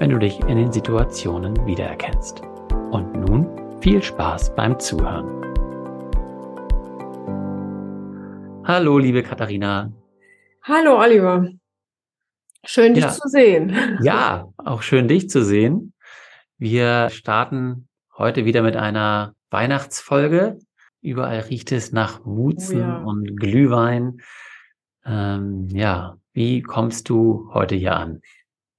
wenn 0.00 0.08
du 0.08 0.18
dich 0.18 0.40
in 0.40 0.56
den 0.56 0.72
Situationen 0.72 1.54
wiedererkennst. 1.66 2.40
Und 2.90 3.12
nun 3.12 3.46
viel 3.82 4.02
Spaß 4.02 4.54
beim 4.54 4.80
Zuhören. 4.80 5.26
Hallo, 8.64 8.96
liebe 8.96 9.22
Katharina. 9.22 9.92
Hallo, 10.62 10.98
Oliver. 10.98 11.46
Schön, 12.64 12.94
dich 12.94 13.04
ja. 13.04 13.10
zu 13.10 13.28
sehen. 13.28 13.98
Ja, 14.02 14.48
auch 14.56 14.80
schön, 14.80 15.06
dich 15.06 15.28
zu 15.28 15.44
sehen. 15.44 15.92
Wir 16.56 17.10
starten 17.10 17.86
heute 18.16 18.46
wieder 18.46 18.62
mit 18.62 18.76
einer 18.76 19.34
Weihnachtsfolge. 19.50 20.58
Überall 21.02 21.40
riecht 21.40 21.72
es 21.72 21.92
nach 21.92 22.24
Mutzen 22.24 22.78
oh, 22.78 22.80
ja. 22.80 22.96
und 23.02 23.36
Glühwein. 23.38 24.22
Ähm, 25.04 25.68
ja, 25.68 26.16
wie 26.32 26.62
kommst 26.62 27.10
du 27.10 27.50
heute 27.52 27.74
hier 27.74 27.96
an? 27.96 28.22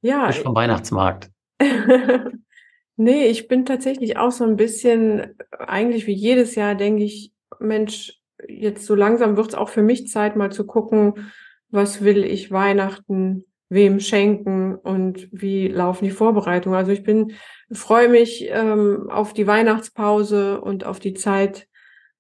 Ja. 0.02 0.26
Frisch 0.26 0.42
vom 0.42 0.56
Weihnachtsmarkt. 0.56 1.30
nee, 2.96 3.26
ich 3.28 3.48
bin 3.48 3.66
tatsächlich 3.66 4.18
auch 4.18 4.32
so 4.32 4.44
ein 4.44 4.58
bisschen, 4.58 5.36
eigentlich 5.60 6.08
wie 6.08 6.14
jedes 6.14 6.56
Jahr, 6.56 6.76
denke 6.76 7.04
ich, 7.04 7.32
Mensch, 7.60 8.20
jetzt 8.48 8.86
so 8.86 8.96
langsam 8.96 9.38
wird 9.38 9.50
es 9.50 9.56
auch 9.56 9.70
für 9.70 9.84
mich 9.84 10.08
Zeit, 10.08 10.36
mal 10.36 10.52
zu 10.52 10.66
gucken, 10.66 11.32
was 11.70 12.04
will 12.04 12.24
ich 12.24 12.52
Weihnachten 12.52 13.46
wem 13.72 14.02
schenken 14.02 14.76
und 14.76 15.30
wie 15.32 15.70
laufen 15.70 16.04
die 16.04 16.12
Vorbereitungen. 16.12 16.78
Also 16.78 16.92
ich 16.92 17.04
bin, 17.04 17.32
freue 17.72 18.10
mich 18.10 18.46
ähm, 18.50 19.10
auf 19.10 19.32
die 19.32 19.48
Weihnachtspause 19.48 20.60
und 20.60 20.84
auf 20.84 21.00
die 21.00 21.14
Zeit 21.14 21.70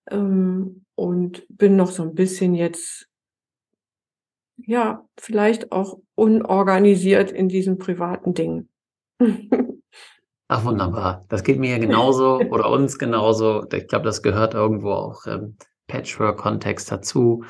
ähm, 0.09 0.85
und 0.95 1.43
bin 1.49 1.75
noch 1.75 1.91
so 1.91 2.03
ein 2.03 2.15
bisschen 2.15 2.55
jetzt 2.55 3.09
ja, 4.65 5.05
vielleicht 5.17 5.71
auch 5.71 5.99
unorganisiert 6.15 7.31
in 7.31 7.49
diesen 7.49 7.77
privaten 7.77 8.33
Dingen. 8.33 8.69
Ach, 10.47 10.65
wunderbar. 10.65 11.25
Das 11.29 11.43
geht 11.43 11.59
mir 11.59 11.71
ja 11.71 11.77
genauso 11.79 12.39
oder 12.39 12.69
uns 12.69 12.99
genauso. 12.99 13.65
Ich 13.71 13.87
glaube, 13.87 14.05
das 14.05 14.21
gehört 14.21 14.53
irgendwo 14.53 14.91
auch 14.91 15.25
im 15.25 15.55
Patchwork-Kontext 15.87 16.91
dazu. 16.91 17.43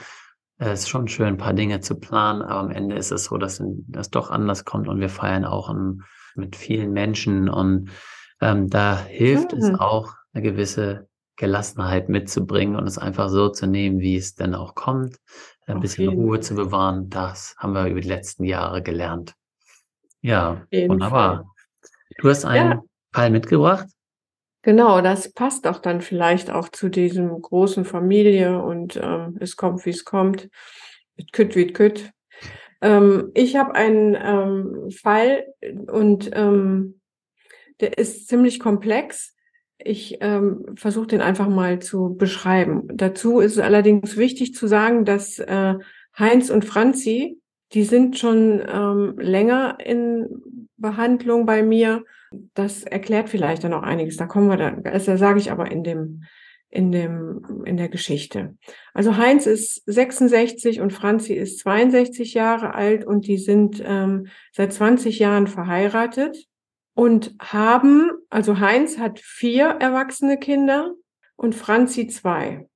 Es 0.57 0.81
ist 0.81 0.89
schon 0.89 1.07
schön, 1.07 1.27
ein 1.27 1.38
paar 1.38 1.53
Dinge 1.53 1.79
zu 1.79 1.99
planen, 1.99 2.44
aber 2.44 2.59
am 2.59 2.69
Ende 2.69 2.95
ist 2.95 3.11
es 3.11 3.25
so, 3.25 3.38
dass 3.38 3.63
das 3.88 4.11
doch 4.11 4.29
anders 4.29 4.66
kommt 4.66 4.88
und 4.88 4.99
wir 4.99 5.09
feiern 5.09 5.45
auch 5.45 5.73
mit 6.35 6.55
vielen 6.55 6.91
Menschen 6.91 7.49
und 7.49 7.89
ähm, 8.39 8.69
da 8.69 8.97
hilft 8.97 9.53
mhm. 9.53 9.59
es 9.59 9.79
auch, 9.79 10.13
eine 10.33 10.43
gewisse 10.43 11.09
Gelassenheit 11.35 12.07
mitzubringen 12.09 12.75
und 12.75 12.88
es 12.88 12.97
einfach 12.99 13.29
so 13.29 13.49
zu 13.49 13.66
nehmen, 13.66 13.99
wie 13.99 14.16
es 14.16 14.35
denn 14.35 14.53
auch 14.53 14.75
kommt 14.75 15.17
ein 15.66 15.77
Auf 15.77 15.81
bisschen 15.81 16.09
Ruhe 16.09 16.38
Fall. 16.38 16.44
zu 16.44 16.55
bewahren. 16.55 17.09
Das 17.09 17.55
haben 17.57 17.73
wir 17.73 17.88
über 17.88 18.01
die 18.01 18.07
letzten 18.07 18.44
Jahre 18.44 18.81
gelernt. 18.81 19.35
Ja, 20.22 20.66
wunderbar. 20.72 21.35
Fall. 21.35 21.45
Du 22.17 22.29
hast 22.29 22.45
einen 22.45 22.72
ja. 22.72 22.83
Fall 23.13 23.29
mitgebracht. 23.29 23.88
Genau, 24.63 25.01
das 25.01 25.33
passt 25.33 25.66
auch 25.66 25.79
dann 25.79 26.01
vielleicht 26.01 26.51
auch 26.51 26.69
zu 26.69 26.89
diesem 26.89 27.41
großen 27.41 27.83
Familie 27.83 28.61
und 28.61 28.95
ähm, 29.01 29.38
es 29.39 29.55
kommt, 29.55 29.85
wie 29.85 29.89
es 29.89 30.05
kommt. 30.05 30.49
Kütt 31.31 31.55
wie 31.55 31.73
kütt. 31.73 32.11
Ähm, 32.81 33.31
ich 33.33 33.55
habe 33.55 33.73
einen 33.73 34.16
ähm, 34.16 34.91
Fall 34.91 35.45
und 35.88 36.29
ähm, 36.33 37.01
der 37.79 37.97
ist 37.97 38.28
ziemlich 38.28 38.59
komplex. 38.59 39.35
Ich 39.84 40.18
ähm, 40.22 40.66
versuche 40.75 41.08
den 41.08 41.22
einfach 41.22 41.47
mal 41.47 41.80
zu 41.80 42.16
beschreiben. 42.16 42.84
Dazu 42.94 43.40
ist 43.40 43.53
es 43.53 43.59
allerdings 43.59 44.18
wichtig 44.18 44.53
zu 44.53 44.68
sagen, 44.68 45.06
dass 45.06 45.40
äh, 45.40 45.75
Heinz 46.18 46.50
und 46.50 46.66
Franzi, 46.66 47.38
die 47.74 47.84
sind 47.84 48.18
schon 48.18 48.62
ähm, 48.68 49.16
länger 49.18 49.78
in 49.84 50.28
Behandlung 50.78 51.46
bei 51.46 51.64
mir. 51.64 52.03
Das 52.53 52.84
erklärt 52.84 53.30
vielleicht 53.30 53.64
dann 53.64 53.74
auch 53.74 53.84
einiges. 53.84 54.18
Da 54.18 54.25
kommen 54.25 54.50
wir 54.50 54.58
dann, 54.58 54.86
also 54.86 55.16
sage 55.18 55.40
ich 55.40 55.52
aber 55.52 55.72
in 55.72 55.84
dem, 55.84 56.24
in 56.70 56.91
dem, 56.91 57.64
in 57.66 57.78
der 57.78 57.90
Geschichte. 57.90 58.58
Also 58.94 59.18
Heinz 59.18 59.46
ist 59.46 59.84
66 59.86 60.81
und 60.81 60.94
Franzi 60.94 61.34
ist 61.34 61.59
62 61.59 62.34
Jahre 62.34 62.74
alt 62.74 63.06
und 63.06 63.28
die 63.28 63.38
sind 63.38 63.81
ähm, 63.86 64.28
seit 64.52 64.74
20 64.74 65.20
Jahren 65.20 65.47
verheiratet 65.47 66.47
und 66.94 67.35
haben, 67.40 68.12
also 68.29 68.59
Heinz 68.59 68.97
hat 68.97 69.19
vier 69.19 69.66
erwachsene 69.66 70.38
Kinder 70.38 70.94
und 71.35 71.56
Franzi 71.56 72.07
zwei. 72.07 72.68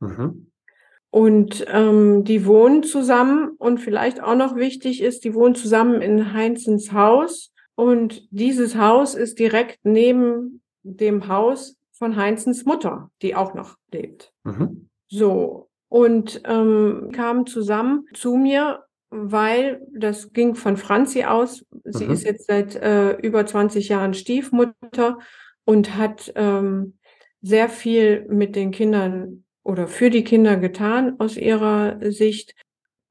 Mhm. 0.00 0.50
Und 1.10 1.64
ähm, 1.68 2.24
die 2.24 2.46
wohnen 2.46 2.84
zusammen 2.84 3.50
und 3.58 3.78
vielleicht 3.78 4.22
auch 4.22 4.36
noch 4.36 4.54
wichtig 4.54 5.02
ist, 5.02 5.24
die 5.24 5.34
wohnen 5.34 5.56
zusammen 5.56 6.00
in 6.02 6.32
Heinzens 6.32 6.92
Haus 6.92 7.52
und 7.74 8.28
dieses 8.30 8.76
Haus 8.76 9.14
ist 9.14 9.38
direkt 9.38 9.80
neben 9.84 10.62
dem 10.82 11.28
Haus 11.28 11.76
von 11.92 12.16
Heinzens 12.16 12.64
Mutter, 12.64 13.10
die 13.22 13.34
auch 13.34 13.54
noch 13.54 13.76
lebt. 13.92 14.32
Mhm. 14.44 14.88
So, 15.08 15.68
und 15.88 16.40
ähm, 16.44 17.10
kamen 17.12 17.46
zusammen 17.46 18.06
zu 18.14 18.36
mir 18.36 18.84
weil 19.10 19.82
das 19.92 20.32
ging 20.32 20.54
von 20.54 20.76
Franzi 20.76 21.24
aus. 21.24 21.66
Sie 21.84 22.06
mhm. 22.06 22.12
ist 22.12 22.24
jetzt 22.24 22.46
seit 22.46 22.76
äh, 22.76 23.12
über 23.16 23.44
20 23.44 23.88
Jahren 23.88 24.14
Stiefmutter 24.14 25.18
und 25.64 25.96
hat 25.96 26.32
ähm, 26.36 26.98
sehr 27.42 27.68
viel 27.68 28.26
mit 28.28 28.56
den 28.56 28.70
Kindern 28.70 29.44
oder 29.62 29.86
für 29.86 30.10
die 30.10 30.24
Kinder 30.24 30.56
getan 30.56 31.16
aus 31.18 31.36
ihrer 31.36 31.98
Sicht. 32.10 32.54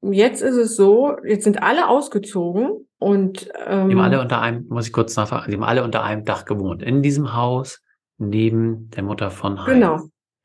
Jetzt 0.02 0.40
ist 0.40 0.56
es 0.56 0.76
so, 0.76 1.16
jetzt 1.24 1.44
sind 1.44 1.62
alle 1.62 1.88
ausgezogen 1.88 2.88
und 2.98 3.50
ähm, 3.66 3.88
die 3.88 3.94
haben 3.94 4.00
alle 4.00 4.20
unter 4.20 4.40
einem, 4.40 4.66
muss 4.68 4.86
ich 4.86 4.92
kurz 4.92 5.14
nachfragen, 5.16 5.50
die 5.50 5.56
haben 5.56 5.64
alle 5.64 5.84
unter 5.84 6.02
einem 6.02 6.24
Dach 6.24 6.46
gewohnt, 6.46 6.82
in 6.82 7.02
diesem 7.02 7.34
Haus 7.34 7.82
neben 8.16 8.88
der 8.90 9.02
Mutter 9.02 9.30
von 9.30 9.58
Heinz. 9.60 9.74
Genau, 9.74 10.00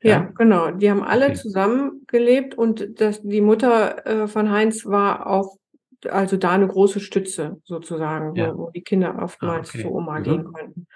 ja, 0.06 0.12
ja, 0.12 0.32
genau. 0.36 0.70
Die 0.70 0.90
haben 0.90 1.02
alle 1.02 1.26
okay. 1.26 1.34
zusammen 1.34 2.02
gelebt 2.06 2.56
und 2.56 3.00
das, 3.00 3.22
die 3.22 3.40
Mutter 3.40 4.06
äh, 4.06 4.28
von 4.28 4.50
Heinz 4.50 4.84
war 4.86 5.26
auch 5.26 5.56
also 6.08 6.36
da 6.36 6.52
eine 6.52 6.68
große 6.68 7.00
Stütze 7.00 7.60
sozusagen, 7.64 8.34
Ja. 8.36 8.54
wo, 8.54 8.66
wo 8.66 8.70
die 8.70 8.82
Kinder 8.82 9.16
Ah, 9.18 9.24
oftmals 9.24 9.70
okay. 9.70 9.82
zu 9.82 9.90
Oma 9.92 10.18
Mhm. 10.20 10.24
gehen 10.24 10.44
konnten. 10.44 10.86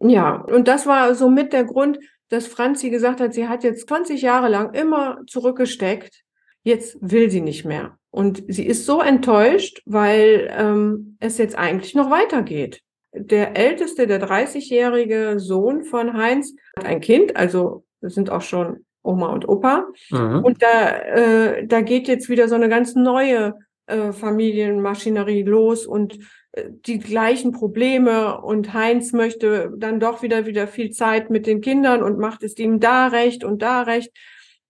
Ja, 0.00 0.34
und 0.36 0.68
das 0.68 0.86
war 0.86 1.14
so 1.14 1.30
mit 1.30 1.52
der 1.52 1.64
Grund, 1.64 1.98
dass 2.28 2.46
Franzi 2.46 2.90
gesagt 2.90 3.20
hat, 3.20 3.32
sie 3.32 3.48
hat 3.48 3.64
jetzt 3.64 3.88
20 3.88 4.20
Jahre 4.22 4.48
lang 4.48 4.74
immer 4.74 5.20
zurückgesteckt, 5.26 6.22
jetzt 6.62 6.96
will 7.00 7.30
sie 7.30 7.40
nicht 7.40 7.64
mehr. 7.64 7.96
Und 8.10 8.42
sie 8.48 8.66
ist 8.66 8.86
so 8.86 9.00
enttäuscht, 9.00 9.82
weil 9.86 10.50
ähm, 10.56 11.16
es 11.20 11.38
jetzt 11.38 11.56
eigentlich 11.56 11.94
noch 11.94 12.10
weitergeht. 12.10 12.80
Der 13.12 13.56
älteste, 13.56 14.06
der 14.06 14.20
30-jährige 14.20 15.38
Sohn 15.38 15.84
von 15.84 16.14
Heinz, 16.14 16.54
hat 16.76 16.86
ein 16.86 17.00
Kind, 17.00 17.36
also 17.36 17.84
das 18.04 18.14
sind 18.14 18.28
auch 18.28 18.42
schon 18.42 18.84
Oma 19.02 19.28
und 19.28 19.48
Opa. 19.48 19.86
Mhm. 20.10 20.44
Und 20.44 20.62
da, 20.62 20.90
äh, 20.90 21.66
da 21.66 21.80
geht 21.80 22.06
jetzt 22.06 22.28
wieder 22.28 22.48
so 22.48 22.54
eine 22.54 22.68
ganz 22.68 22.94
neue 22.94 23.54
äh, 23.86 24.12
Familienmaschinerie 24.12 25.42
los 25.42 25.86
und 25.86 26.18
äh, 26.52 26.64
die 26.70 26.98
gleichen 26.98 27.52
Probleme. 27.52 28.40
Und 28.42 28.74
Heinz 28.74 29.12
möchte 29.12 29.72
dann 29.76 30.00
doch 30.00 30.22
wieder 30.22 30.44
wieder 30.44 30.66
viel 30.66 30.90
Zeit 30.90 31.30
mit 31.30 31.46
den 31.46 31.62
Kindern 31.62 32.02
und 32.02 32.18
macht 32.18 32.42
es 32.42 32.58
ihm 32.58 32.78
da 32.78 33.06
recht 33.06 33.42
und 33.42 33.62
da 33.62 33.82
recht. 33.82 34.12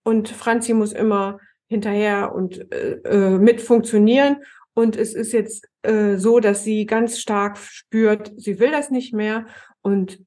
Und 0.05 0.29
Franzi 0.29 0.75
muss 0.75 0.93
immer 0.93 1.41
hinterher 1.67 2.33
und 2.37 2.73
äh, 2.73 3.01
äh, 3.05 3.39
mit 3.39 3.61
funktionieren. 3.61 4.37
Und 4.75 4.97
es 4.97 5.13
ist 5.13 5.33
jetzt 5.33 5.69
äh, 5.83 6.19
so, 6.19 6.39
dass 6.39 6.63
sie 6.63 6.87
ganz 6.87 7.19
stark 7.19 7.59
spürt, 7.59 8.33
sie 8.37 8.61
will 8.61 8.71
das 8.71 8.91
nicht 8.91 9.13
mehr. 9.13 9.47
Und 9.81 10.21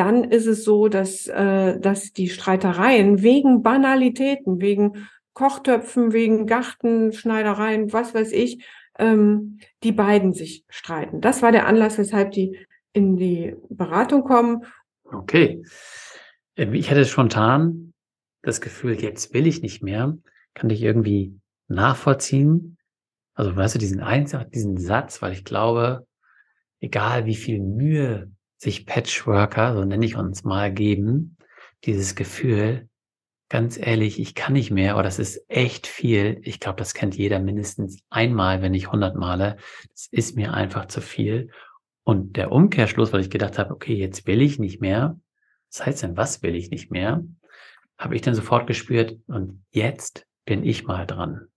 dann 0.00 0.24
ist 0.24 0.46
es 0.46 0.64
so, 0.64 0.88
dass, 0.88 1.26
äh, 1.26 1.78
dass 1.78 2.14
die 2.14 2.30
Streitereien 2.30 3.20
wegen 3.20 3.62
Banalitäten, 3.62 4.58
wegen 4.58 5.06
Kochtöpfen, 5.34 6.14
wegen 6.14 6.46
Gartenschneidereien, 6.46 7.92
was 7.92 8.14
weiß 8.14 8.32
ich, 8.32 8.64
ähm, 8.98 9.58
die 9.82 9.92
beiden 9.92 10.32
sich 10.32 10.64
streiten. 10.70 11.20
Das 11.20 11.42
war 11.42 11.52
der 11.52 11.66
Anlass, 11.66 11.98
weshalb 11.98 12.30
die 12.32 12.56
in 12.94 13.16
die 13.16 13.54
Beratung 13.68 14.24
kommen. 14.24 14.64
Okay. 15.04 15.62
Ähm, 16.56 16.72
Ich 16.72 16.90
hatte 16.90 17.04
spontan 17.04 17.92
das 18.40 18.62
Gefühl, 18.62 18.94
jetzt 19.02 19.34
will 19.34 19.46
ich 19.46 19.60
nicht 19.60 19.82
mehr. 19.82 20.16
Kann 20.54 20.70
ich 20.70 20.82
irgendwie 20.82 21.38
nachvollziehen. 21.68 22.78
Also, 23.34 23.54
weißt 23.54 23.74
du, 23.74 23.78
diesen 23.78 24.00
einfach 24.00 24.44
diesen 24.44 24.78
Satz, 24.78 25.20
weil 25.20 25.34
ich 25.34 25.44
glaube, 25.44 26.06
egal 26.80 27.26
wie 27.26 27.36
viel 27.36 27.60
Mühe 27.60 28.30
sich 28.60 28.84
Patchworker, 28.84 29.74
so 29.74 29.84
nenne 29.84 30.04
ich 30.04 30.16
uns 30.16 30.44
mal, 30.44 30.72
geben, 30.72 31.36
dieses 31.84 32.14
Gefühl, 32.14 32.88
ganz 33.48 33.78
ehrlich, 33.78 34.20
ich 34.20 34.34
kann 34.34 34.52
nicht 34.52 34.70
mehr 34.70 34.94
oder 34.94 35.04
das 35.04 35.18
ist 35.18 35.44
echt 35.48 35.86
viel. 35.86 36.40
Ich 36.42 36.60
glaube, 36.60 36.76
das 36.76 36.92
kennt 36.92 37.16
jeder 37.16 37.40
mindestens 37.40 38.00
einmal, 38.10 38.60
wenn 38.60 38.72
nicht 38.72 38.92
hundert 38.92 39.16
Male. 39.16 39.56
Das 39.90 40.08
ist 40.10 40.36
mir 40.36 40.52
einfach 40.52 40.86
zu 40.86 41.00
viel. 41.00 41.50
Und 42.04 42.36
der 42.36 42.52
Umkehrschluss, 42.52 43.12
weil 43.12 43.22
ich 43.22 43.30
gedacht 43.30 43.58
habe, 43.58 43.72
okay, 43.74 43.94
jetzt 43.94 44.26
will 44.26 44.42
ich 44.42 44.58
nicht 44.58 44.80
mehr. 44.80 45.18
Was 45.72 45.86
heißt 45.86 46.02
denn, 46.02 46.16
was 46.16 46.42
will 46.42 46.54
ich 46.54 46.70
nicht 46.70 46.90
mehr? 46.90 47.24
Habe 47.98 48.14
ich 48.14 48.22
dann 48.22 48.34
sofort 48.34 48.66
gespürt 48.66 49.18
und 49.26 49.64
jetzt 49.70 50.26
bin 50.44 50.64
ich 50.64 50.84
mal 50.84 51.06
dran. 51.06 51.48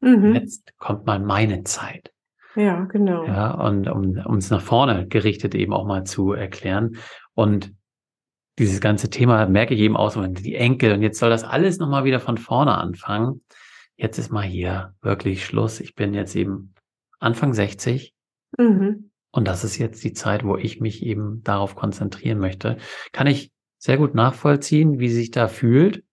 Mhm. 0.00 0.34
Jetzt 0.34 0.76
kommt 0.78 1.06
mal 1.06 1.18
meine 1.18 1.64
Zeit. 1.64 2.12
Ja, 2.54 2.84
genau. 2.84 3.24
Ja, 3.24 3.52
und 3.52 3.88
um 3.88 4.36
es 4.36 4.50
nach 4.50 4.60
vorne 4.60 5.06
gerichtet 5.06 5.54
eben 5.54 5.72
auch 5.72 5.86
mal 5.86 6.04
zu 6.04 6.32
erklären. 6.32 6.96
Und 7.34 7.72
dieses 8.58 8.80
ganze 8.80 9.08
Thema 9.08 9.46
merke 9.46 9.74
ich 9.74 9.80
eben 9.80 9.96
auch 9.96 10.10
so, 10.10 10.26
die 10.26 10.54
Enkel. 10.54 10.92
Und 10.92 11.02
jetzt 11.02 11.18
soll 11.18 11.30
das 11.30 11.44
alles 11.44 11.78
nochmal 11.78 12.04
wieder 12.04 12.20
von 12.20 12.36
vorne 12.36 12.76
anfangen. 12.76 13.42
Jetzt 13.96 14.18
ist 14.18 14.30
mal 14.30 14.42
hier 14.42 14.94
wirklich 15.00 15.44
Schluss. 15.46 15.80
Ich 15.80 15.94
bin 15.94 16.12
jetzt 16.14 16.36
eben 16.36 16.74
Anfang 17.20 17.54
60 17.54 18.14
Mhm. 18.58 19.10
und 19.30 19.48
das 19.48 19.64
ist 19.64 19.78
jetzt 19.78 20.04
die 20.04 20.12
Zeit, 20.12 20.44
wo 20.44 20.58
ich 20.58 20.80
mich 20.80 21.02
eben 21.02 21.42
darauf 21.42 21.74
konzentrieren 21.74 22.38
möchte. 22.38 22.76
Kann 23.12 23.26
ich 23.26 23.50
sehr 23.78 23.96
gut 23.96 24.14
nachvollziehen, 24.14 24.98
wie 24.98 25.08
sie 25.08 25.16
sich 25.16 25.30
da 25.30 25.48
fühlt, 25.48 26.04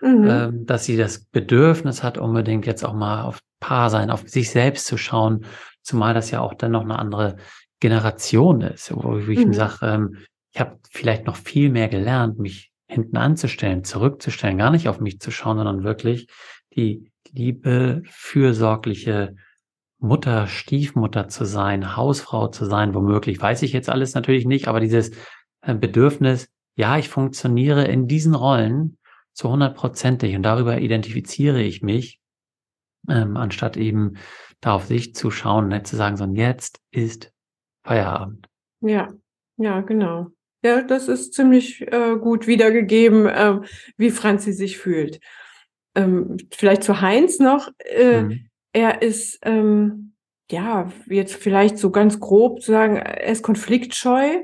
Mhm. 0.00 0.26
ähm, 0.26 0.66
dass 0.66 0.84
sie 0.84 0.96
das 0.96 1.24
Bedürfnis 1.26 2.02
hat, 2.02 2.16
unbedingt 2.16 2.64
jetzt 2.66 2.84
auch 2.84 2.94
mal 2.94 3.22
auf 3.24 3.40
Paar 3.60 3.90
sein, 3.90 4.10
auf 4.10 4.28
sich 4.28 4.50
selbst 4.50 4.86
zu 4.86 4.96
schauen, 4.96 5.44
zumal 5.82 6.14
das 6.14 6.30
ja 6.30 6.40
auch 6.40 6.54
dann 6.54 6.72
noch 6.72 6.82
eine 6.82 6.98
andere 6.98 7.36
Generation 7.80 8.60
ist, 8.60 8.94
wo 8.94 9.18
ich 9.18 9.46
Mhm. 9.46 9.52
sage, 9.52 9.78
ähm, 9.82 10.16
ich 10.52 10.60
habe 10.60 10.78
vielleicht 10.90 11.26
noch 11.26 11.36
viel 11.36 11.70
mehr 11.70 11.88
gelernt, 11.88 12.38
mich 12.38 12.70
hinten 12.88 13.16
anzustellen, 13.16 13.84
zurückzustellen, 13.84 14.58
gar 14.58 14.70
nicht 14.70 14.88
auf 14.88 15.00
mich 15.00 15.20
zu 15.20 15.30
schauen, 15.30 15.58
sondern 15.58 15.84
wirklich 15.84 16.26
die 16.74 17.10
liebe, 17.32 18.02
fürsorgliche 18.06 19.34
Mutter, 19.98 20.46
Stiefmutter 20.46 21.28
zu 21.28 21.44
sein, 21.44 21.96
Hausfrau 21.96 22.48
zu 22.48 22.64
sein, 22.64 22.94
womöglich, 22.94 23.40
weiß 23.40 23.62
ich 23.62 23.72
jetzt 23.72 23.90
alles 23.90 24.14
natürlich 24.14 24.46
nicht, 24.46 24.68
aber 24.68 24.80
dieses 24.80 25.10
äh, 25.60 25.74
Bedürfnis, 25.74 26.48
ja, 26.76 26.96
ich 26.98 27.08
funktioniere 27.08 27.84
in 27.84 28.06
diesen 28.06 28.34
Rollen 28.34 28.96
zu 29.32 29.50
hundertprozentig 29.50 30.34
und 30.36 30.42
darüber 30.44 30.80
identifiziere 30.80 31.60
ich 31.60 31.82
mich, 31.82 32.17
ähm, 33.08 33.36
anstatt 33.36 33.76
eben 33.76 34.16
da 34.60 34.74
auf 34.74 34.86
sich 34.86 35.14
zu 35.14 35.30
schauen 35.30 35.64
und 35.64 35.70
nicht 35.70 35.86
zu 35.86 35.96
sagen, 35.96 36.16
sondern 36.16 36.36
jetzt 36.36 36.80
ist 36.90 37.32
Feierabend. 37.84 38.48
Ja, 38.80 39.08
ja, 39.56 39.80
genau. 39.80 40.28
Ja, 40.64 40.82
das 40.82 41.06
ist 41.08 41.34
ziemlich 41.34 41.82
äh, 41.92 42.16
gut 42.16 42.46
wiedergegeben, 42.46 43.28
ähm, 43.32 43.64
wie 43.96 44.10
Franzi 44.10 44.52
sich 44.52 44.78
fühlt. 44.78 45.20
Ähm, 45.94 46.36
vielleicht 46.50 46.82
zu 46.82 47.00
Heinz 47.00 47.38
noch. 47.38 47.68
Äh, 47.78 48.22
Mhm. 48.22 48.44
Er 48.72 49.00
ist, 49.02 49.38
ähm, 49.42 50.12
ja, 50.50 50.92
jetzt 51.06 51.34
vielleicht 51.34 51.78
so 51.78 51.90
ganz 51.90 52.20
grob 52.20 52.60
zu 52.60 52.70
sagen, 52.72 52.96
er 52.96 53.24
ist 53.32 53.42
konfliktscheu 53.42 54.40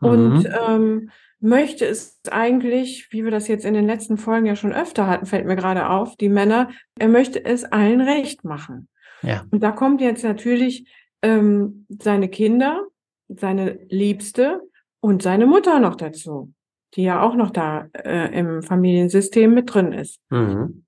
und 0.00 0.38
Mhm. 0.44 0.46
ähm, 0.66 1.10
möchte 1.40 1.86
es 1.86 2.20
eigentlich, 2.30 3.08
wie 3.10 3.24
wir 3.24 3.30
das 3.30 3.48
jetzt 3.48 3.64
in 3.64 3.74
den 3.74 3.86
letzten 3.86 4.16
Folgen 4.16 4.46
ja 4.46 4.56
schon 4.56 4.72
öfter 4.72 5.06
hatten, 5.06 5.26
fällt 5.26 5.46
mir 5.46 5.56
gerade 5.56 5.88
auf, 5.88 6.16
die 6.16 6.28
Männer, 6.28 6.70
er 6.98 7.08
möchte 7.08 7.44
es 7.44 7.64
allen 7.64 8.00
recht 8.00 8.44
machen. 8.44 8.88
Ja. 9.22 9.44
Und 9.50 9.62
da 9.62 9.72
kommt 9.72 10.00
jetzt 10.00 10.24
natürlich 10.24 10.88
ähm, 11.22 11.86
seine 11.88 12.28
Kinder, 12.28 12.86
seine 13.28 13.78
Liebste 13.88 14.62
und 15.00 15.22
seine 15.22 15.46
Mutter 15.46 15.78
noch 15.80 15.96
dazu, 15.96 16.52
die 16.94 17.02
ja 17.04 17.22
auch 17.22 17.34
noch 17.34 17.50
da 17.50 17.88
äh, 17.92 18.36
im 18.36 18.62
Familiensystem 18.62 19.52
mit 19.52 19.72
drin 19.72 19.92
ist. 19.92 20.20
Mhm. 20.30 20.84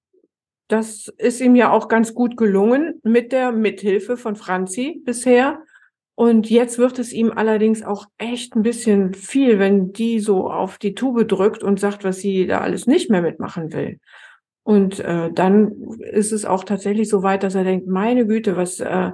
Das 0.68 1.12
ist 1.18 1.40
ihm 1.40 1.56
ja 1.56 1.72
auch 1.72 1.88
ganz 1.88 2.14
gut 2.14 2.36
gelungen 2.36 3.00
mit 3.02 3.32
der 3.32 3.50
Mithilfe 3.50 4.16
von 4.16 4.36
Franzi 4.36 5.02
bisher. 5.04 5.62
Und 6.20 6.50
jetzt 6.50 6.76
wird 6.76 6.98
es 6.98 7.14
ihm 7.14 7.32
allerdings 7.34 7.82
auch 7.82 8.04
echt 8.18 8.54
ein 8.54 8.60
bisschen 8.60 9.14
viel, 9.14 9.58
wenn 9.58 9.94
die 9.94 10.20
so 10.20 10.50
auf 10.50 10.76
die 10.76 10.92
Tube 10.92 11.26
drückt 11.26 11.62
und 11.62 11.80
sagt, 11.80 12.04
was 12.04 12.18
sie 12.18 12.46
da 12.46 12.60
alles 12.60 12.86
nicht 12.86 13.08
mehr 13.08 13.22
mitmachen 13.22 13.72
will. 13.72 14.00
Und 14.62 15.00
äh, 15.00 15.32
dann 15.32 15.72
ist 15.98 16.32
es 16.32 16.44
auch 16.44 16.64
tatsächlich 16.64 17.08
so 17.08 17.22
weit, 17.22 17.42
dass 17.42 17.54
er 17.54 17.64
denkt, 17.64 17.86
meine 17.86 18.26
Güte, 18.26 18.54
was, 18.58 18.80
äh, 18.80 19.12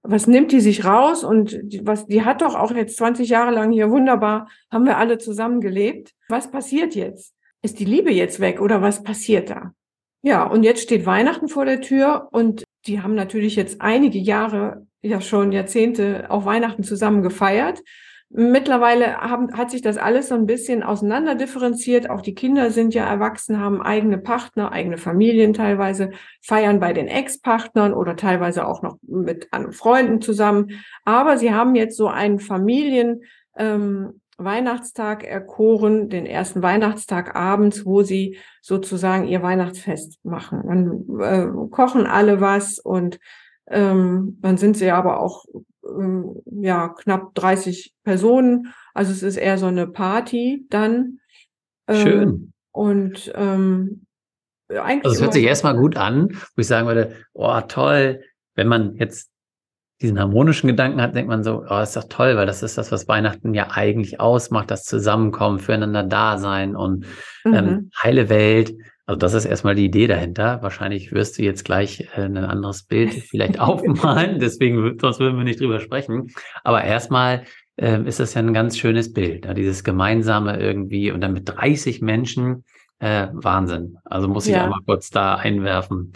was 0.00 0.26
nimmt 0.26 0.52
die 0.52 0.62
sich 0.62 0.86
raus? 0.86 1.22
Und 1.22 1.58
die, 1.64 1.86
was, 1.86 2.06
die 2.06 2.24
hat 2.24 2.40
doch 2.40 2.54
auch 2.54 2.72
jetzt 2.74 2.96
20 2.96 3.28
Jahre 3.28 3.52
lang 3.52 3.70
hier 3.70 3.90
wunderbar, 3.90 4.48
haben 4.70 4.86
wir 4.86 4.96
alle 4.96 5.18
zusammen 5.18 5.60
gelebt. 5.60 6.14
Was 6.30 6.50
passiert 6.50 6.94
jetzt? 6.94 7.34
Ist 7.60 7.78
die 7.78 7.84
Liebe 7.84 8.10
jetzt 8.10 8.40
weg 8.40 8.62
oder 8.62 8.80
was 8.80 9.02
passiert 9.02 9.50
da? 9.50 9.74
Ja, 10.22 10.44
und 10.44 10.62
jetzt 10.62 10.82
steht 10.82 11.04
Weihnachten 11.04 11.48
vor 11.48 11.64
der 11.64 11.80
Tür 11.80 12.28
und 12.30 12.62
die 12.86 13.02
haben 13.02 13.14
natürlich 13.14 13.56
jetzt 13.56 13.80
einige 13.80 14.18
Jahre, 14.18 14.86
ja 15.02 15.20
schon 15.20 15.50
Jahrzehnte 15.50 16.26
auch 16.30 16.44
Weihnachten 16.44 16.84
zusammen 16.84 17.22
gefeiert. 17.22 17.82
Mittlerweile 18.34 19.16
haben, 19.18 19.52
hat 19.58 19.70
sich 19.70 19.82
das 19.82 19.98
alles 19.98 20.28
so 20.28 20.34
ein 20.34 20.46
bisschen 20.46 20.82
auseinander 20.82 21.34
differenziert. 21.34 22.08
Auch 22.08 22.22
die 22.22 22.34
Kinder 22.34 22.70
sind 22.70 22.94
ja 22.94 23.04
erwachsen, 23.04 23.60
haben 23.60 23.82
eigene 23.82 24.16
Partner, 24.16 24.72
eigene 24.72 24.96
Familien 24.96 25.52
teilweise, 25.52 26.12
feiern 26.40 26.80
bei 26.80 26.94
den 26.94 27.08
Ex-Partnern 27.08 27.92
oder 27.92 28.16
teilweise 28.16 28.66
auch 28.66 28.80
noch 28.80 28.96
mit 29.02 29.48
anderen 29.50 29.74
Freunden 29.74 30.22
zusammen. 30.22 30.82
Aber 31.04 31.36
sie 31.36 31.52
haben 31.52 31.74
jetzt 31.74 31.96
so 31.96 32.06
einen 32.06 32.38
Familien, 32.38 33.22
ähm, 33.56 34.21
Weihnachtstag 34.38 35.24
erkoren, 35.24 36.08
den 36.08 36.26
ersten 36.26 36.62
Weihnachtstag 36.62 37.36
abends, 37.36 37.84
wo 37.84 38.02
sie 38.02 38.38
sozusagen 38.60 39.28
ihr 39.28 39.42
Weihnachtsfest 39.42 40.24
machen. 40.24 40.62
Dann 40.66 41.20
äh, 41.20 41.68
kochen 41.70 42.06
alle 42.06 42.40
was 42.40 42.78
und 42.78 43.18
ähm, 43.68 44.38
dann 44.40 44.56
sind 44.56 44.76
sie 44.76 44.90
aber 44.90 45.20
auch 45.20 45.44
ähm, 45.86 46.42
ja 46.46 46.88
knapp 46.88 47.34
30 47.34 47.94
Personen. 48.04 48.72
Also 48.94 49.12
es 49.12 49.22
ist 49.22 49.36
eher 49.36 49.58
so 49.58 49.66
eine 49.66 49.86
Party 49.86 50.66
dann. 50.70 51.20
Ähm, 51.86 51.96
Schön. 51.96 52.52
Und 52.72 53.32
ähm, 53.34 54.06
eigentlich. 54.68 55.04
Also 55.04 55.16
es 55.16 55.22
hört 55.22 55.32
sich 55.34 55.44
erstmal 55.44 55.76
gut 55.76 55.96
an, 55.96 56.30
wo 56.30 56.60
ich 56.60 56.66
sagen 56.66 56.86
würde, 56.86 57.16
oh 57.32 57.60
toll, 57.68 58.22
wenn 58.54 58.68
man 58.68 58.96
jetzt 58.96 59.31
diesen 60.02 60.18
harmonischen 60.20 60.68
Gedanken 60.68 61.00
hat, 61.00 61.14
denkt 61.14 61.30
man 61.30 61.42
so, 61.44 61.64
oh, 61.68 61.78
ist 61.80 61.96
doch 61.96 62.04
toll, 62.08 62.36
weil 62.36 62.46
das 62.46 62.62
ist 62.62 62.76
das, 62.76 62.92
was 62.92 63.08
Weihnachten 63.08 63.54
ja 63.54 63.68
eigentlich 63.70 64.20
ausmacht, 64.20 64.70
das 64.70 64.84
Zusammenkommen, 64.84 65.58
füreinander 65.58 66.02
da 66.02 66.38
sein 66.38 66.76
und 66.76 67.06
ähm, 67.44 67.52
Mhm. 67.52 67.90
heile 68.02 68.28
Welt. 68.28 68.74
Also 69.06 69.18
das 69.18 69.34
ist 69.34 69.44
erstmal 69.46 69.74
die 69.74 69.86
Idee 69.86 70.06
dahinter. 70.06 70.62
Wahrscheinlich 70.62 71.12
wirst 71.12 71.38
du 71.38 71.42
jetzt 71.42 71.64
gleich 71.64 72.08
äh, 72.16 72.22
ein 72.22 72.36
anderes 72.36 72.84
Bild 72.84 73.12
vielleicht 73.30 73.60
aufmalen, 73.60 74.38
deswegen 74.38 74.98
sonst 74.98 75.20
würden 75.20 75.36
wir 75.38 75.44
nicht 75.44 75.60
drüber 75.60 75.80
sprechen. 75.80 76.28
Aber 76.64 76.84
erstmal 76.84 77.44
äh, 77.76 78.02
ist 78.02 78.20
das 78.20 78.34
ja 78.34 78.42
ein 78.42 78.54
ganz 78.54 78.78
schönes 78.78 79.12
Bild, 79.12 79.44
ne? 79.44 79.54
dieses 79.54 79.84
gemeinsame 79.84 80.60
irgendwie 80.60 81.10
und 81.10 81.20
dann 81.20 81.32
mit 81.32 81.48
30 81.48 82.00
Menschen 82.02 82.64
äh, 83.00 83.28
Wahnsinn. 83.32 83.98
Also 84.04 84.28
muss 84.28 84.46
ich 84.46 84.52
ja. 84.52 84.64
einmal 84.64 84.80
kurz 84.86 85.10
da 85.10 85.34
einwerfen. 85.34 86.12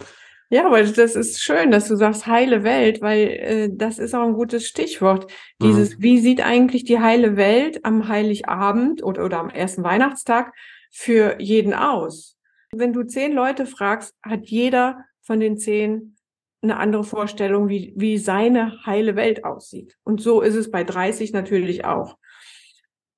Ja, 0.49 0.65
aber 0.65 0.81
das 0.81 1.15
ist 1.15 1.41
schön, 1.41 1.71
dass 1.71 1.89
du 1.89 1.97
sagst 1.97 2.25
heile 2.25 2.63
Welt, 2.63 3.01
weil 3.01 3.27
äh, 3.27 3.69
das 3.71 3.99
ist 3.99 4.15
auch 4.15 4.25
ein 4.25 4.33
gutes 4.33 4.65
Stichwort. 4.65 5.29
Dieses, 5.61 5.97
mhm. 5.97 6.03
wie 6.03 6.19
sieht 6.19 6.45
eigentlich 6.45 6.85
die 6.85 6.99
heile 6.99 7.35
Welt 7.35 7.83
am 7.83 8.07
Heiligabend 8.07 9.03
oder, 9.03 9.25
oder 9.25 9.39
am 9.39 9.49
ersten 9.49 9.83
Weihnachtstag 9.83 10.53
für 10.89 11.35
jeden 11.41 11.73
aus? 11.73 12.37
Wenn 12.71 12.93
du 12.93 13.03
zehn 13.03 13.33
Leute 13.33 13.65
fragst, 13.65 14.15
hat 14.23 14.45
jeder 14.45 15.03
von 15.21 15.41
den 15.41 15.57
zehn 15.57 16.15
eine 16.61 16.77
andere 16.77 17.03
Vorstellung, 17.03 17.67
wie, 17.69 17.93
wie 17.95 18.17
seine 18.17 18.85
heile 18.85 19.15
Welt 19.15 19.43
aussieht. 19.43 19.97
Und 20.03 20.21
so 20.21 20.41
ist 20.41 20.55
es 20.55 20.71
bei 20.71 20.83
30 20.83 21.33
natürlich 21.33 21.85
auch. 21.85 22.17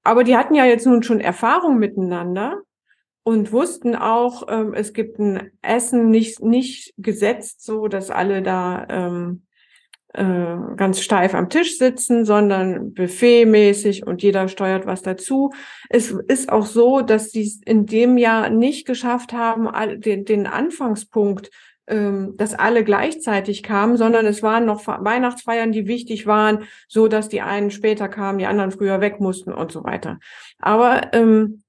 Aber 0.03 0.24
die 0.24 0.36
hatten 0.36 0.55
ja 0.55 0.65
jetzt 0.65 0.86
nun 0.86 1.03
schon 1.03 1.19
Erfahrung 1.19 1.77
miteinander 1.77 2.62
und 3.23 3.51
wussten 3.51 3.95
auch, 3.95 4.43
ähm, 4.49 4.73
es 4.73 4.93
gibt 4.93 5.19
ein 5.19 5.51
Essen 5.61 6.09
nicht, 6.09 6.41
nicht 6.41 6.93
gesetzt, 6.97 7.63
so 7.63 7.88
dass 7.88 8.09
alle 8.09 8.41
da 8.41 8.88
ähm, 8.89 9.43
äh, 10.13 10.75
ganz 10.75 11.01
steif 11.01 11.35
am 11.35 11.49
Tisch 11.49 11.77
sitzen, 11.77 12.25
sondern 12.25 12.93
buffetmäßig 12.93 14.07
und 14.07 14.23
jeder 14.23 14.47
steuert 14.47 14.85
was 14.85 15.01
dazu. 15.01 15.51
Es 15.89 16.11
ist 16.11 16.51
auch 16.51 16.65
so, 16.65 17.01
dass 17.01 17.31
sie 17.31 17.43
es 17.43 17.61
in 17.63 17.85
dem 17.85 18.17
Jahr 18.17 18.49
nicht 18.49 18.88
geschafft 18.88 19.33
haben, 19.33 19.69
den, 20.01 20.25
den 20.25 20.47
Anfangspunkt 20.47 21.51
ähm, 21.89 22.35
dass 22.38 22.53
alle 22.53 22.83
gleichzeitig 22.83 23.63
kamen, 23.63 23.97
sondern 23.97 24.27
es 24.27 24.43
waren 24.43 24.65
noch 24.65 24.85
Weihnachtsfeiern, 24.85 25.71
die 25.71 25.88
wichtig 25.88 26.27
waren, 26.27 26.65
so 26.88 27.07
dass 27.07 27.29
die 27.29 27.41
einen 27.41 27.71
später 27.71 28.07
kamen, 28.07 28.38
die 28.38 28.45
anderen 28.45 28.69
früher 28.71 29.01
weg 29.01 29.19
mussten 29.19 29.51
und 29.51 29.71
so 29.71 29.83
weiter. 29.83 30.19
Aber 30.59 31.13
ähm, 31.13 31.63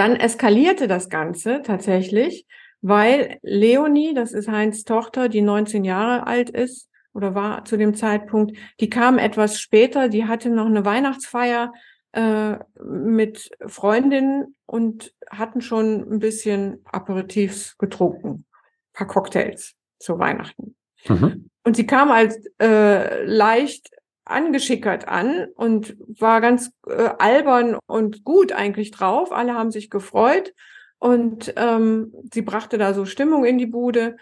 dann 0.00 0.16
eskalierte 0.16 0.88
das 0.88 1.10
Ganze 1.10 1.60
tatsächlich, 1.60 2.46
weil 2.80 3.38
Leonie, 3.42 4.14
das 4.14 4.32
ist 4.32 4.48
Heinz 4.48 4.84
Tochter, 4.84 5.28
die 5.28 5.42
19 5.42 5.84
Jahre 5.84 6.26
alt 6.26 6.48
ist 6.48 6.88
oder 7.12 7.34
war 7.34 7.66
zu 7.66 7.76
dem 7.76 7.94
Zeitpunkt, 7.94 8.56
die 8.80 8.88
kam 8.88 9.18
etwas 9.18 9.60
später, 9.60 10.08
die 10.08 10.24
hatte 10.24 10.48
noch 10.48 10.64
eine 10.64 10.86
Weihnachtsfeier 10.86 11.74
äh, 12.12 12.54
mit 12.82 13.50
Freundinnen 13.66 14.56
und 14.64 15.12
hatten 15.28 15.60
schon 15.60 16.10
ein 16.10 16.18
bisschen 16.18 16.80
Aperitifs 16.86 17.76
getrunken, 17.76 18.46
paar 18.94 19.06
Cocktails 19.06 19.74
zu 19.98 20.18
Weihnachten. 20.18 20.76
Mhm. 21.08 21.50
Und 21.62 21.76
sie 21.76 21.86
kam 21.86 22.10
als 22.10 22.40
äh, 22.58 23.22
leicht 23.26 23.90
angeschickert 24.30 25.08
an 25.08 25.46
und 25.54 25.96
war 26.20 26.40
ganz 26.40 26.72
äh, 26.86 27.10
albern 27.18 27.76
und 27.86 28.24
gut 28.24 28.52
eigentlich 28.52 28.90
drauf. 28.90 29.32
Alle 29.32 29.54
haben 29.54 29.70
sich 29.70 29.90
gefreut 29.90 30.54
und 30.98 31.52
ähm, 31.56 32.12
sie 32.32 32.42
brachte 32.42 32.78
da 32.78 32.94
so 32.94 33.04
Stimmung 33.04 33.44
in 33.44 33.58
die 33.58 33.66
Bude. 33.66 34.16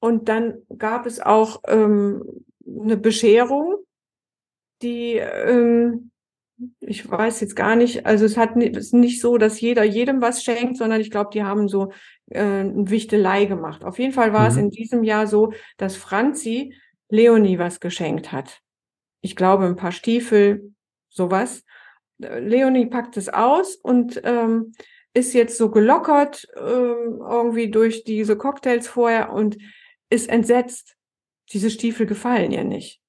Und 0.00 0.28
dann 0.28 0.58
gab 0.76 1.06
es 1.06 1.20
auch 1.20 1.62
ähm, 1.66 2.22
eine 2.66 2.96
Bescherung, 2.96 3.76
die 4.82 5.16
ähm, 5.16 6.10
ich 6.80 7.10
weiß 7.10 7.40
jetzt 7.40 7.56
gar 7.56 7.76
nicht, 7.76 8.06
also 8.06 8.24
es 8.24 8.36
hat 8.36 8.56
es 8.56 8.76
ist 8.76 8.94
nicht 8.94 9.20
so, 9.20 9.38
dass 9.38 9.60
jeder 9.60 9.84
jedem 9.84 10.20
was 10.20 10.42
schenkt, 10.42 10.76
sondern 10.76 11.00
ich 11.00 11.10
glaube, 11.10 11.30
die 11.32 11.42
haben 11.42 11.68
so 11.68 11.92
äh, 12.30 12.42
ein 12.42 12.90
Wichtelei 12.90 13.46
gemacht. 13.46 13.84
Auf 13.84 13.98
jeden 13.98 14.12
Fall 14.12 14.32
war 14.32 14.42
mhm. 14.42 14.48
es 14.48 14.56
in 14.56 14.70
diesem 14.70 15.04
Jahr 15.04 15.26
so, 15.26 15.52
dass 15.76 15.96
Franzi 15.96 16.74
Leonie 17.08 17.58
was 17.58 17.80
geschenkt 17.80 18.32
hat 18.32 18.62
ich 19.24 19.36
glaube, 19.36 19.64
ein 19.64 19.76
paar 19.76 19.90
Stiefel, 19.90 20.74
sowas. 21.08 21.64
Leonie 22.18 22.86
packt 22.86 23.16
es 23.16 23.30
aus 23.30 23.74
und 23.74 24.20
ähm, 24.22 24.74
ist 25.14 25.32
jetzt 25.32 25.56
so 25.56 25.70
gelockert 25.70 26.46
äh, 26.54 26.60
irgendwie 26.60 27.70
durch 27.70 28.04
diese 28.04 28.36
Cocktails 28.36 28.86
vorher 28.86 29.32
und 29.32 29.56
ist 30.10 30.28
entsetzt. 30.28 30.96
Diese 31.52 31.70
Stiefel 31.70 32.04
gefallen 32.04 32.52
ihr 32.52 32.64
nicht. 32.64 33.00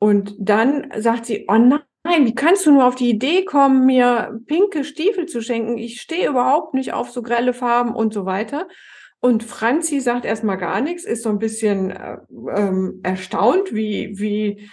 Und 0.00 0.34
dann 0.38 0.90
sagt 0.96 1.26
sie, 1.26 1.46
oh 1.48 1.56
nein, 1.56 2.26
wie 2.26 2.34
kannst 2.34 2.66
du 2.66 2.72
nur 2.72 2.84
auf 2.84 2.96
die 2.96 3.10
Idee 3.10 3.44
kommen, 3.44 3.86
mir 3.86 4.40
pinke 4.46 4.82
Stiefel 4.82 5.26
zu 5.26 5.42
schenken? 5.42 5.78
Ich 5.78 6.00
stehe 6.00 6.28
überhaupt 6.28 6.74
nicht 6.74 6.92
auf 6.92 7.10
so 7.10 7.22
grelle 7.22 7.54
Farben 7.54 7.94
und 7.94 8.12
so 8.12 8.26
weiter. 8.26 8.66
Und 9.20 9.44
Franzi 9.44 10.00
sagt 10.00 10.24
erstmal 10.24 10.58
gar 10.58 10.80
nichts, 10.80 11.04
ist 11.04 11.22
so 11.22 11.28
ein 11.28 11.38
bisschen 11.38 11.92
äh, 11.92 12.16
ähm, 12.56 12.98
erstaunt, 13.04 13.72
wie, 13.72 14.18
wie, 14.18 14.68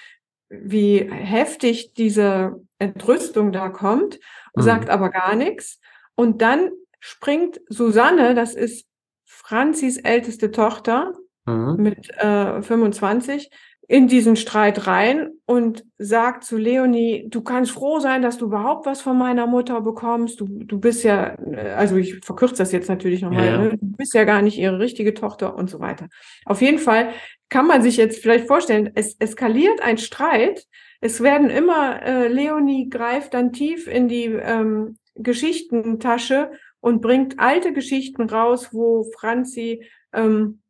wie 0.50 1.10
heftig 1.10 1.94
diese 1.94 2.62
Entrüstung 2.80 3.52
da 3.52 3.70
kommt, 3.70 4.20
mhm. 4.56 4.62
sagt 4.62 4.90
aber 4.90 5.10
gar 5.10 5.36
nichts. 5.36 5.80
Und 6.16 6.42
dann 6.42 6.72
springt 7.00 7.62
Susanne, 7.70 8.36
das 8.36 8.56
ist 8.56 8.86
Franzis 9.26 9.98
älteste 9.98 10.52
Tochter 10.52 11.14
mhm. 11.46 11.76
mit 11.78 12.10
äh, 12.18 12.62
25, 12.62 13.50
in 13.90 14.08
diesen 14.08 14.36
Streit 14.36 14.86
rein 14.86 15.32
und 15.48 15.84
sagt 15.98 16.44
zu 16.44 16.58
Leonie, 16.58 17.26
du 17.28 17.42
kannst 17.42 17.72
froh 17.72 18.00
sein, 18.00 18.22
dass 18.22 18.38
du 18.38 18.46
überhaupt 18.46 18.86
was 18.86 19.02
von 19.02 19.18
meiner 19.18 19.48
Mutter 19.48 19.82
bekommst. 19.82 20.40
Du, 20.40 20.46
du 20.46 20.80
bist 20.80 21.04
ja, 21.04 21.36
also 21.76 21.96
ich 21.96 22.20
verkürze 22.24 22.58
das 22.58 22.72
jetzt 22.72 22.88
natürlich 22.88 23.24
nochmal, 23.24 23.46
ja. 23.48 23.58
ne? 23.58 23.70
du 23.72 23.98
bist 23.98 24.14
ja 24.14 24.26
gar 24.26 24.44
nicht 24.44 24.60
ihre 24.60 24.78
richtige 24.78 25.16
Tochter 25.16 25.56
und 25.56 25.72
so 25.72 25.80
weiter. 25.80 26.08
Auf 26.46 26.62
jeden 26.62 26.78
Fall 26.78 27.10
kann 27.50 27.68
man 27.68 27.82
sich 27.82 27.98
jetzt 27.98 28.22
vielleicht 28.22 28.48
vorstellen, 28.48 28.92
es 28.96 29.16
eskaliert 29.20 29.82
ein 29.82 29.98
Streit. 29.98 30.68
Es 31.02 31.22
werden 31.22 31.50
immer, 31.50 32.02
äh, 32.02 32.28
Leonie 32.28 32.90
greift 32.90 33.34
dann 33.34 33.52
tief 33.52 33.88
in 33.88 34.08
die 34.08 34.26
ähm, 34.26 34.98
Geschichtentasche 35.16 36.52
und 36.80 37.02
bringt 37.02 37.40
alte 37.40 37.74
Geschichten 37.74 38.30
raus, 38.30 38.70
wo 38.72 39.10
Franzi 39.18 39.86
ähm, 40.14 40.62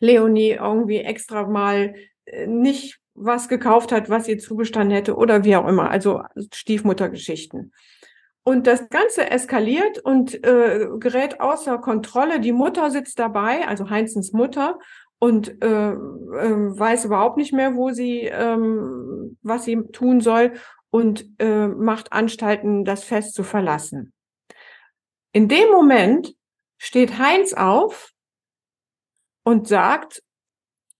Leonie 0.00 0.52
irgendwie 0.52 0.98
extra 0.98 1.46
mal 1.46 1.94
äh, 2.24 2.46
nicht 2.46 3.00
was 3.14 3.48
gekauft 3.48 3.92
hat, 3.92 4.10
was 4.10 4.28
ihr 4.28 4.38
zugestanden 4.38 4.94
hätte 4.94 5.16
oder 5.16 5.44
wie 5.44 5.56
auch 5.56 5.68
immer, 5.68 5.90
also 5.90 6.22
Stiefmuttergeschichten. 6.52 7.72
Und 8.46 8.66
das 8.66 8.90
Ganze 8.90 9.30
eskaliert 9.30 9.98
und 10.00 10.44
äh, 10.44 10.86
gerät 10.98 11.40
außer 11.40 11.78
Kontrolle. 11.78 12.40
Die 12.40 12.52
Mutter 12.52 12.90
sitzt 12.90 13.18
dabei, 13.18 13.66
also 13.66 13.88
Heinzens 13.88 14.32
Mutter, 14.32 14.78
und 15.24 15.62
äh, 15.62 15.92
äh, 15.92 15.94
weiß 15.94 17.06
überhaupt 17.06 17.38
nicht 17.38 17.54
mehr, 17.54 17.76
wo 17.76 17.92
sie, 17.92 18.24
ähm, 18.24 19.38
was 19.40 19.64
sie 19.64 19.82
tun 19.90 20.20
soll 20.20 20.52
und 20.90 21.24
äh, 21.38 21.66
macht 21.66 22.12
Anstalten, 22.12 22.84
das 22.84 23.04
Fest 23.04 23.32
zu 23.32 23.42
verlassen. 23.42 24.12
In 25.32 25.48
dem 25.48 25.70
Moment 25.70 26.36
steht 26.76 27.18
Heinz 27.18 27.54
auf 27.54 28.12
und 29.44 29.66
sagt, 29.66 30.22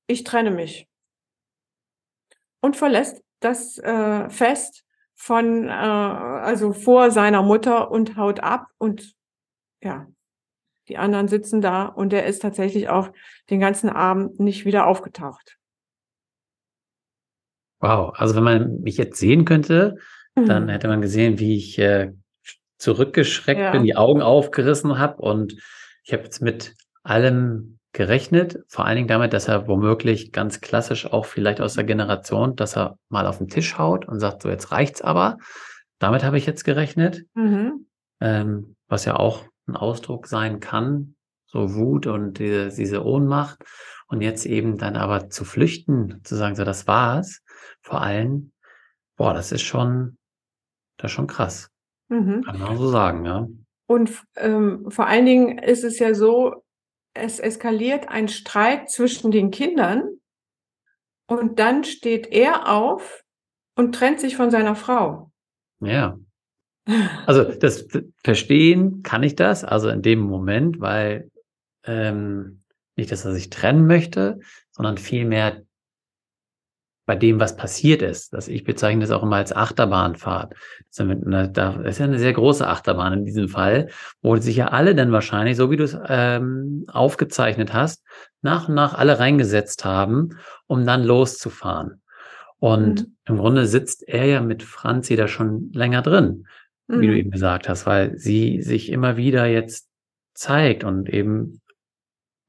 ich 0.06 0.24
trenne 0.24 0.52
mich 0.52 0.88
und 2.62 2.78
verlässt 2.78 3.22
das 3.40 3.76
äh, 3.76 4.30
Fest 4.30 4.86
von, 5.14 5.68
äh, 5.68 5.70
also 5.70 6.72
vor 6.72 7.10
seiner 7.10 7.42
Mutter 7.42 7.90
und 7.90 8.16
haut 8.16 8.40
ab 8.40 8.68
und 8.78 9.14
ja, 9.82 10.06
die 10.88 10.98
anderen 10.98 11.28
sitzen 11.28 11.60
da 11.60 11.86
und 11.86 12.12
der 12.12 12.26
ist 12.26 12.42
tatsächlich 12.42 12.88
auch 12.88 13.10
den 13.50 13.60
ganzen 13.60 13.88
Abend 13.88 14.40
nicht 14.40 14.64
wieder 14.64 14.86
aufgetaucht. 14.86 15.56
Wow, 17.80 18.12
also 18.16 18.34
wenn 18.34 18.44
man 18.44 18.80
mich 18.80 18.96
jetzt 18.96 19.18
sehen 19.18 19.44
könnte, 19.44 19.96
mhm. 20.34 20.46
dann 20.46 20.68
hätte 20.68 20.88
man 20.88 21.00
gesehen, 21.00 21.38
wie 21.38 21.56
ich 21.56 21.78
äh, 21.78 22.12
zurückgeschreckt 22.78 23.60
ja. 23.60 23.72
bin, 23.72 23.84
die 23.84 23.96
Augen 23.96 24.22
aufgerissen 24.22 24.98
habe 24.98 25.20
und 25.20 25.54
ich 26.04 26.12
habe 26.12 26.24
jetzt 26.24 26.42
mit 26.42 26.74
allem 27.02 27.78
gerechnet, 27.92 28.58
vor 28.68 28.84
allen 28.84 28.96
Dingen 28.96 29.08
damit, 29.08 29.32
dass 29.32 29.48
er 29.48 29.68
womöglich 29.68 30.32
ganz 30.32 30.60
klassisch 30.60 31.06
auch 31.06 31.24
vielleicht 31.24 31.60
aus 31.60 31.74
der 31.74 31.84
Generation, 31.84 32.56
dass 32.56 32.76
er 32.76 32.98
mal 33.08 33.26
auf 33.26 33.38
den 33.38 33.48
Tisch 33.48 33.78
haut 33.78 34.06
und 34.06 34.18
sagt, 34.18 34.42
so 34.42 34.50
jetzt 34.50 34.72
reicht's 34.72 35.00
aber. 35.00 35.38
Damit 35.98 36.24
habe 36.24 36.36
ich 36.36 36.44
jetzt 36.44 36.64
gerechnet, 36.64 37.22
mhm. 37.34 37.86
ähm, 38.20 38.74
was 38.88 39.04
ja 39.04 39.16
auch 39.16 39.44
ein 39.66 39.76
Ausdruck 39.76 40.26
sein 40.26 40.60
kann, 40.60 41.16
so 41.46 41.74
Wut 41.74 42.06
und 42.06 42.38
diese, 42.38 42.68
diese 42.68 43.04
Ohnmacht. 43.04 43.64
Und 44.06 44.20
jetzt 44.20 44.44
eben 44.46 44.76
dann 44.76 44.96
aber 44.96 45.30
zu 45.30 45.44
flüchten, 45.44 46.20
zu 46.24 46.36
sagen, 46.36 46.54
so 46.56 46.64
das 46.64 46.86
war's, 46.86 47.42
vor 47.80 48.02
allem, 48.02 48.52
boah, 49.16 49.32
das 49.32 49.50
ist 49.50 49.62
schon, 49.62 50.18
das 50.98 51.10
ist 51.10 51.14
schon 51.14 51.26
krass. 51.26 51.70
Mhm. 52.08 52.42
Kann 52.42 52.58
man 52.58 52.76
so 52.76 52.88
sagen, 52.88 53.24
ja. 53.24 53.48
Und 53.86 54.22
ähm, 54.36 54.90
vor 54.90 55.06
allen 55.06 55.26
Dingen 55.26 55.58
ist 55.58 55.84
es 55.84 55.98
ja 55.98 56.14
so, 56.14 56.64
es 57.14 57.38
eskaliert 57.38 58.08
ein 58.08 58.28
Streit 58.28 58.90
zwischen 58.90 59.30
den 59.30 59.50
Kindern 59.50 60.20
und 61.26 61.58
dann 61.58 61.84
steht 61.84 62.26
er 62.26 62.68
auf 62.68 63.24
und 63.76 63.94
trennt 63.94 64.20
sich 64.20 64.36
von 64.36 64.50
seiner 64.50 64.74
Frau. 64.74 65.30
Ja. 65.80 66.18
Also 67.26 67.44
das 67.44 67.88
Verstehen 68.22 69.02
kann 69.02 69.22
ich 69.22 69.36
das, 69.36 69.64
also 69.64 69.88
in 69.88 70.02
dem 70.02 70.20
Moment, 70.20 70.80
weil 70.80 71.30
ähm, 71.84 72.62
nicht, 72.96 73.10
dass 73.10 73.24
er 73.24 73.32
sich 73.32 73.50
trennen 73.50 73.86
möchte, 73.86 74.38
sondern 74.70 74.98
vielmehr 74.98 75.62
bei 77.06 77.16
dem, 77.16 77.38
was 77.38 77.56
passiert 77.56 78.00
ist. 78.02 78.32
Das, 78.32 78.48
ich 78.48 78.64
bezeichne 78.64 79.02
das 79.02 79.10
auch 79.10 79.22
immer 79.22 79.36
als 79.36 79.54
Achterbahnfahrt. 79.54 80.54
Das 80.96 81.06
ist 81.06 81.98
ja 81.98 82.04
eine 82.06 82.18
sehr 82.18 82.32
große 82.32 82.66
Achterbahn 82.66 83.12
in 83.12 83.24
diesem 83.26 83.48
Fall, 83.48 83.88
wo 84.22 84.36
sich 84.36 84.56
ja 84.56 84.68
alle 84.68 84.94
dann 84.94 85.12
wahrscheinlich, 85.12 85.56
so 85.56 85.70
wie 85.70 85.76
du 85.76 85.84
es 85.84 85.96
ähm, 86.08 86.84
aufgezeichnet 86.88 87.74
hast, 87.74 88.04
nach 88.40 88.68
und 88.68 88.74
nach 88.74 88.94
alle 88.94 89.18
reingesetzt 89.18 89.84
haben, 89.84 90.38
um 90.66 90.86
dann 90.86 91.04
loszufahren. 91.04 92.02
Und 92.58 93.02
mhm. 93.02 93.16
im 93.26 93.36
Grunde 93.36 93.66
sitzt 93.66 94.08
er 94.08 94.24
ja 94.24 94.40
mit 94.40 94.62
Franzi 94.62 95.16
da 95.16 95.28
schon 95.28 95.70
länger 95.72 96.00
drin, 96.00 96.46
mhm. 96.86 97.00
wie 97.00 97.06
du 97.06 97.12
mhm. 97.12 97.18
eben 97.18 97.30
gesagt 97.30 97.68
hast, 97.68 97.86
weil 97.86 98.16
sie 98.16 98.62
sich 98.62 98.90
immer 98.90 99.16
wieder 99.16 99.46
jetzt 99.46 99.88
zeigt 100.34 100.84
und 100.84 101.08
eben 101.08 101.60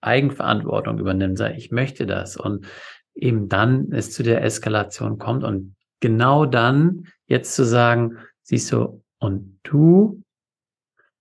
Eigenverantwortung 0.02 1.00
übernimmt, 1.00 1.38
sagt, 1.38 1.58
ich 1.58 1.72
möchte 1.72 2.06
das. 2.06 2.38
Und 2.38 2.68
eben 3.16 3.50
dann 3.50 3.92
es 3.92 4.12
zu 4.12 4.24
der 4.24 4.44
Eskalation 4.44 5.18
kommt 5.18 5.44
und 5.44 5.76
genau 6.00 6.46
dann 6.46 7.08
jetzt 7.28 7.56
zu 7.56 7.66
sagen, 7.66 8.18
siehst 8.44 8.72
du, 8.72 9.02
und 9.20 9.60
du 9.64 10.22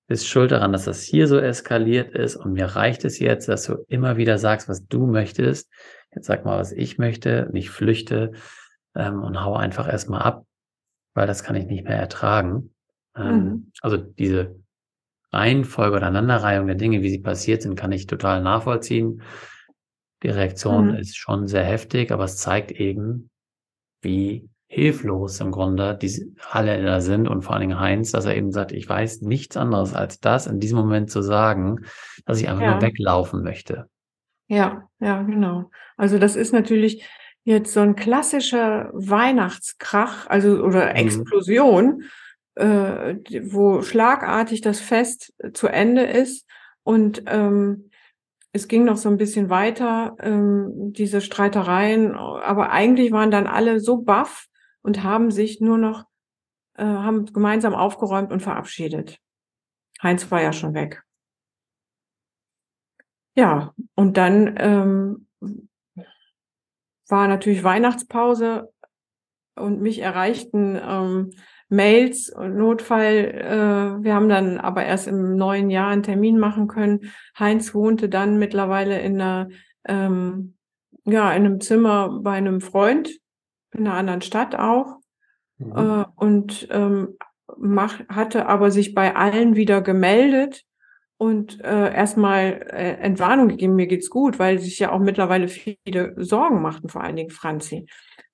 bist 0.07 0.29
schuld 0.29 0.51
daran, 0.51 0.73
dass 0.73 0.85
das 0.85 1.03
hier 1.03 1.27
so 1.27 1.39
eskaliert 1.39 2.11
ist 2.13 2.37
und 2.37 2.53
mir 2.53 2.67
reicht 2.67 3.05
es 3.05 3.19
jetzt, 3.19 3.49
dass 3.49 3.65
du 3.65 3.85
immer 3.89 4.17
wieder 4.17 4.37
sagst, 4.37 4.69
was 4.69 4.87
du 4.87 5.07
möchtest. 5.07 5.71
Jetzt 6.15 6.27
sag 6.27 6.45
mal, 6.45 6.59
was 6.59 6.73
ich 6.73 6.99
möchte, 6.99 7.49
nicht 7.53 7.71
flüchte 7.71 8.33
ähm, 8.95 9.23
und 9.23 9.43
hau 9.43 9.55
einfach 9.55 9.89
erstmal 9.89 10.23
ab, 10.23 10.45
weil 11.15 11.27
das 11.27 11.43
kann 11.43 11.57
ich 11.57 11.67
nicht 11.67 11.85
mehr 11.85 11.97
ertragen. 11.97 12.74
Ähm, 13.17 13.45
mhm. 13.45 13.73
Also 13.81 13.97
diese 13.97 14.57
Reihenfolge 15.33 15.97
oder 15.97 16.07
Aneinanderreihung 16.07 16.67
der 16.67 16.77
Dinge, 16.77 17.03
wie 17.03 17.11
sie 17.11 17.19
passiert 17.19 17.63
sind, 17.63 17.75
kann 17.75 17.93
ich 17.93 18.07
total 18.07 18.43
nachvollziehen. 18.43 19.23
Die 20.23 20.29
Reaktion 20.29 20.93
mhm. 20.93 20.97
ist 20.97 21.17
schon 21.17 21.49
sehr 21.49 21.65
heftig, 21.65 22.13
aber 22.13 22.25
es 22.25 22.37
zeigt 22.37 22.71
eben, 22.71 23.31
wie 24.01 24.49
hilflos 24.67 25.41
im 25.41 25.53
Grunde 25.53 25.97
die 26.01 26.35
alle 26.51 26.83
da 26.83 27.01
sind 27.01 27.29
und 27.29 27.43
vor 27.43 27.53
allen 27.53 27.69
Dingen 27.69 27.81
Heinz, 27.81 28.11
dass 28.11 28.25
er 28.25 28.37
eben 28.37 28.51
sagt, 28.51 28.73
ich 28.73 28.89
weiß 28.89 29.21
nichts 29.23 29.57
anderes 29.57 29.95
als 29.95 30.21
das 30.21 30.47
in 30.47 30.59
diesem 30.59 30.79
Moment 30.79 31.11
zu 31.11 31.23
sagen, 31.23 31.85
dass 32.25 32.41
ich 32.41 32.49
einfach 32.49 32.63
ja. 32.63 32.73
nur 32.73 32.83
weglaufen 32.83 33.43
möchte. 33.43 33.89
Ja, 34.49 34.89
ja, 35.01 35.23
genau. 35.23 35.71
Also 35.97 36.19
das 36.19 36.37
ist 36.37 36.53
natürlich 36.53 37.05
jetzt 37.45 37.73
so 37.73 37.81
ein 37.81 37.95
klassischer 37.95 38.91
Weihnachtskrach, 38.93 40.27
also 40.27 40.63
oder 40.63 40.91
mhm. 40.91 40.97
Äh, 42.57 43.17
wo 43.51 43.83
schlagartig 43.83 44.61
das 44.61 44.81
Fest 44.81 45.35
zu 45.55 45.67
Ende 45.67 46.05
ist 46.05 46.49
und 46.85 47.25
ähm, 47.27 47.91
es 48.53 48.69
ging 48.69 48.85
noch 48.85 48.97
so 48.97 49.09
ein 49.09 49.17
bisschen 49.17 49.51
weiter, 49.51 50.15
ähm, 50.21 50.93
diese 50.93 51.21
Streitereien, 51.21 52.15
aber 52.15 52.71
eigentlich 52.71 53.11
waren 53.11 53.33
dann 53.33 53.49
alle 53.49 53.81
so 53.81 54.03
baff 54.03 54.47
und 54.83 55.03
haben 55.03 55.33
sich 55.33 55.61
nur 55.61 55.79
noch, 55.79 56.05
äh, 56.75 56.85
haben 56.85 57.27
gemeinsam 57.27 57.75
aufgeräumt 57.75 58.31
und 58.31 58.41
verabschiedet. 58.41 59.19
Heinz 60.01 60.31
war 60.31 60.41
ja 60.41 60.53
schon 60.53 60.75
weg. 60.75 61.03
Ja, 63.35 63.75
und 63.97 64.17
dann 64.17 64.55
ähm, 64.59 65.27
war 67.09 67.27
natürlich 67.27 67.65
Weihnachtspause 67.65 68.73
und 69.57 69.81
mich 69.81 69.99
erreichten 69.99 70.79
ähm, 70.81 71.31
Mails 71.69 72.31
und 72.31 72.57
Notfall. 72.57 73.99
Äh, 73.99 74.05
wir 74.05 74.15
haben 74.15 74.29
dann 74.29 74.59
aber 74.59 74.85
erst 74.85 75.07
im 75.09 75.37
neuen 75.37 75.71
Jahr 75.71 75.89
einen 75.89 76.03
Termin 76.03 76.39
machen 76.39 76.69
können. 76.69 77.13
Heinz 77.39 77.75
wohnte 77.75 78.09
dann 78.09 78.39
mittlerweile 78.39 79.01
in 79.01 79.21
einer, 79.21 79.49
ähm, 79.87 80.55
ja, 81.05 81.33
in 81.33 81.45
einem 81.45 81.61
Zimmer 81.61 82.21
bei 82.23 82.33
einem 82.33 82.61
Freund 82.61 83.11
in 83.73 83.87
einer 83.87 83.97
anderen 83.97 84.23
Stadt 84.23 84.55
auch. 84.55 84.99
Mhm. 85.59 85.77
Äh, 85.77 86.05
und 86.17 86.69
ähm, 86.71 87.17
mach, 87.57 88.01
hatte 88.09 88.47
aber 88.47 88.71
sich 88.71 88.95
bei 88.95 89.15
allen 89.17 89.57
wieder 89.57 89.83
gemeldet 89.83 90.65
und 91.17 91.61
äh, 91.63 91.95
erstmal 91.95 92.67
äh, 92.71 92.95
Entwarnung 93.01 93.49
gegeben, 93.49 93.77
mir 93.77 93.87
geht's 93.87 94.11
gut, 94.11 94.39
weil 94.39 94.59
sich 94.59 94.79
ja 94.79 94.93
auch 94.93 94.99
mittlerweile 94.99 95.49
viele 95.49 96.15
Sorgen 96.17 96.61
machten, 96.61 96.89
vor 96.89 97.03
allen 97.03 97.17
Dingen 97.17 97.31
Franzi. 97.31 97.87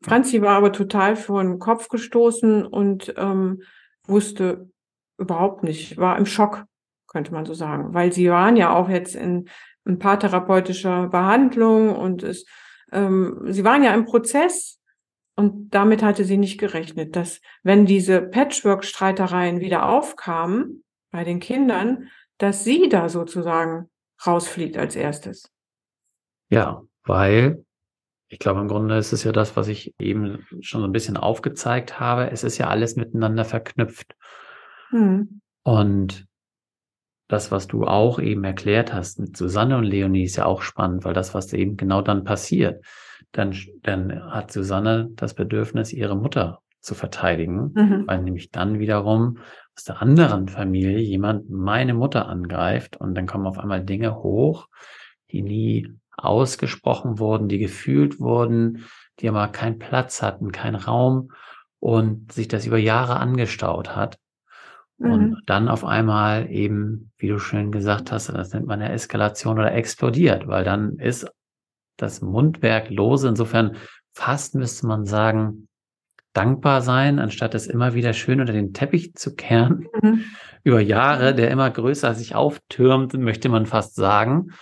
Franzi 0.02 0.40
war 0.40 0.56
aber 0.56 0.72
total 0.72 1.16
vor 1.16 1.42
den 1.42 1.58
Kopf 1.58 1.88
gestoßen 1.88 2.64
und 2.64 3.14
ähm, 3.16 3.62
wusste 4.04 4.70
überhaupt 5.18 5.62
nicht, 5.62 5.98
war 5.98 6.16
im 6.16 6.26
Schock, 6.26 6.64
könnte 7.06 7.32
man 7.32 7.44
so 7.44 7.54
sagen, 7.54 7.92
weil 7.92 8.12
sie 8.12 8.30
waren 8.30 8.56
ja 8.56 8.74
auch 8.74 8.88
jetzt 8.88 9.14
in 9.14 9.48
ein 9.86 9.98
paar 9.98 10.18
therapeutischer 10.18 11.08
Behandlung 11.08 11.94
und 11.94 12.22
es, 12.22 12.46
ähm, 12.92 13.40
sie 13.48 13.64
waren 13.64 13.84
ja 13.84 13.92
im 13.92 14.06
Prozess 14.06 14.80
und 15.36 15.70
damit 15.70 16.02
hatte 16.02 16.24
sie 16.24 16.38
nicht 16.38 16.58
gerechnet, 16.58 17.16
dass 17.16 17.40
wenn 17.62 17.86
diese 17.86 18.22
Patchwork-Streitereien 18.22 19.60
wieder 19.60 19.88
aufkamen 19.88 20.84
bei 21.10 21.24
den 21.24 21.40
Kindern, 21.40 22.08
dass 22.38 22.64
sie 22.64 22.88
da 22.88 23.08
sozusagen 23.08 23.90
rausfliegt 24.26 24.76
als 24.76 24.96
erstes. 24.96 25.50
Ja, 26.48 26.82
weil 27.04 27.64
ich 28.30 28.38
glaube, 28.38 28.60
im 28.60 28.68
Grunde 28.68 28.96
ist 28.96 29.12
es 29.12 29.24
ja 29.24 29.32
das, 29.32 29.56
was 29.56 29.66
ich 29.66 29.94
eben 29.98 30.46
schon 30.60 30.80
so 30.80 30.86
ein 30.86 30.92
bisschen 30.92 31.16
aufgezeigt 31.16 31.98
habe. 31.98 32.30
Es 32.30 32.44
ist 32.44 32.58
ja 32.58 32.68
alles 32.68 32.94
miteinander 32.94 33.44
verknüpft. 33.44 34.14
Hm. 34.90 35.40
Und 35.64 36.26
das, 37.26 37.50
was 37.50 37.66
du 37.66 37.84
auch 37.84 38.20
eben 38.20 38.44
erklärt 38.44 38.94
hast 38.94 39.18
mit 39.18 39.36
Susanne 39.36 39.76
und 39.76 39.84
Leonie, 39.84 40.24
ist 40.24 40.36
ja 40.36 40.46
auch 40.46 40.62
spannend, 40.62 41.04
weil 41.04 41.12
das, 41.12 41.34
was 41.34 41.52
eben 41.52 41.76
genau 41.76 42.02
dann 42.02 42.22
passiert, 42.22 42.84
dann, 43.32 43.54
dann 43.82 44.32
hat 44.32 44.52
Susanne 44.52 45.08
das 45.12 45.34
Bedürfnis, 45.34 45.92
ihre 45.92 46.16
Mutter 46.16 46.60
zu 46.80 46.94
verteidigen, 46.94 47.72
mhm. 47.74 48.04
weil 48.06 48.22
nämlich 48.22 48.50
dann 48.50 48.78
wiederum 48.78 49.38
aus 49.76 49.84
der 49.84 50.00
anderen 50.00 50.48
Familie 50.48 50.98
jemand 50.98 51.50
meine 51.50 51.94
Mutter 51.94 52.28
angreift 52.28 52.96
und 52.96 53.16
dann 53.16 53.26
kommen 53.26 53.46
auf 53.46 53.58
einmal 53.58 53.84
Dinge 53.84 54.16
hoch, 54.22 54.68
die 55.30 55.42
nie 55.42 55.88
ausgesprochen 56.24 57.18
wurden, 57.18 57.48
die 57.48 57.58
gefühlt 57.58 58.20
wurden, 58.20 58.84
die 59.20 59.28
aber 59.28 59.48
keinen 59.48 59.78
Platz 59.78 60.22
hatten, 60.22 60.52
keinen 60.52 60.76
Raum 60.76 61.32
und 61.78 62.32
sich 62.32 62.48
das 62.48 62.66
über 62.66 62.78
Jahre 62.78 63.16
angestaut 63.16 63.94
hat. 63.96 64.18
Mhm. 64.98 65.12
Und 65.12 65.42
dann 65.46 65.68
auf 65.68 65.84
einmal 65.84 66.50
eben, 66.50 67.12
wie 67.18 67.28
du 67.28 67.38
schön 67.38 67.72
gesagt 67.72 68.12
hast, 68.12 68.28
das 68.28 68.52
nennt 68.52 68.66
man 68.66 68.80
ja 68.80 68.88
Eskalation 68.88 69.58
oder 69.58 69.72
explodiert, 69.72 70.46
weil 70.46 70.64
dann 70.64 70.98
ist 70.98 71.26
das 71.96 72.20
Mundwerk 72.20 72.90
lose. 72.90 73.28
Insofern 73.28 73.76
fast 74.12 74.54
müsste 74.54 74.86
man 74.86 75.06
sagen, 75.06 75.68
dankbar 76.32 76.80
sein, 76.80 77.18
anstatt 77.18 77.54
es 77.54 77.66
immer 77.66 77.94
wieder 77.94 78.12
schön 78.12 78.40
unter 78.40 78.52
den 78.52 78.72
Teppich 78.72 79.14
zu 79.14 79.34
kehren. 79.34 79.88
Mhm. 80.00 80.24
Über 80.62 80.80
Jahre, 80.80 81.34
der 81.34 81.50
immer 81.50 81.70
größer 81.70 82.14
sich 82.14 82.34
auftürmt, 82.34 83.14
möchte 83.14 83.48
man 83.48 83.66
fast 83.66 83.96
sagen 83.96 84.52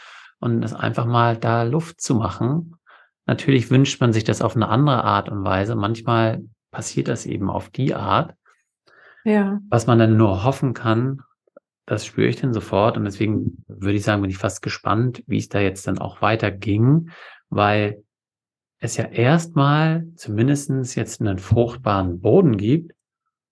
und 0.41 0.63
es 0.63 0.75
einfach 0.75 1.07
mal 1.07 1.37
da 1.37 1.63
Luft 1.63 2.01
zu 2.01 2.15
machen. 2.15 2.77
Natürlich 3.27 3.71
wünscht 3.71 4.01
man 4.01 4.13
sich 4.13 4.25
das 4.25 4.43
auf 4.43 4.57
eine 4.57 4.69
andere 4.69 5.05
Art 5.05 5.29
und 5.29 5.45
Weise. 5.45 5.75
Manchmal 5.75 6.43
passiert 6.71 7.09
das 7.09 7.27
eben 7.27 7.51
auf 7.51 7.69
die 7.69 7.95
Art. 7.95 8.35
Ja. 9.25 9.61
Was 9.69 9.87
man 9.87 9.99
dann 9.99 10.17
nur 10.17 10.45
hoffen 10.45 10.75
kann, 10.75 11.21
das 11.87 12.07
spüre 12.07 12.29
ich 12.29 12.37
dann 12.37 12.53
sofort. 12.53 12.97
Und 12.97 13.05
deswegen 13.05 13.65
würde 13.67 13.97
ich 13.97 14.05
sagen, 14.05 14.23
bin 14.23 14.31
ich 14.31 14.39
fast 14.39 14.63
gespannt, 14.63 15.23
wie 15.27 15.39
es 15.39 15.49
da 15.49 15.61
jetzt 15.61 15.87
dann 15.87 15.99
auch 15.99 16.23
weiter 16.23 16.51
ging, 16.51 17.11
weil 17.49 18.03
es 18.79 18.97
ja 18.97 19.05
erstmal 19.05 20.07
zumindestens 20.15 20.95
jetzt 20.95 21.21
einen 21.21 21.39
fruchtbaren 21.39 22.21
Boden 22.21 22.57
gibt, 22.57 22.93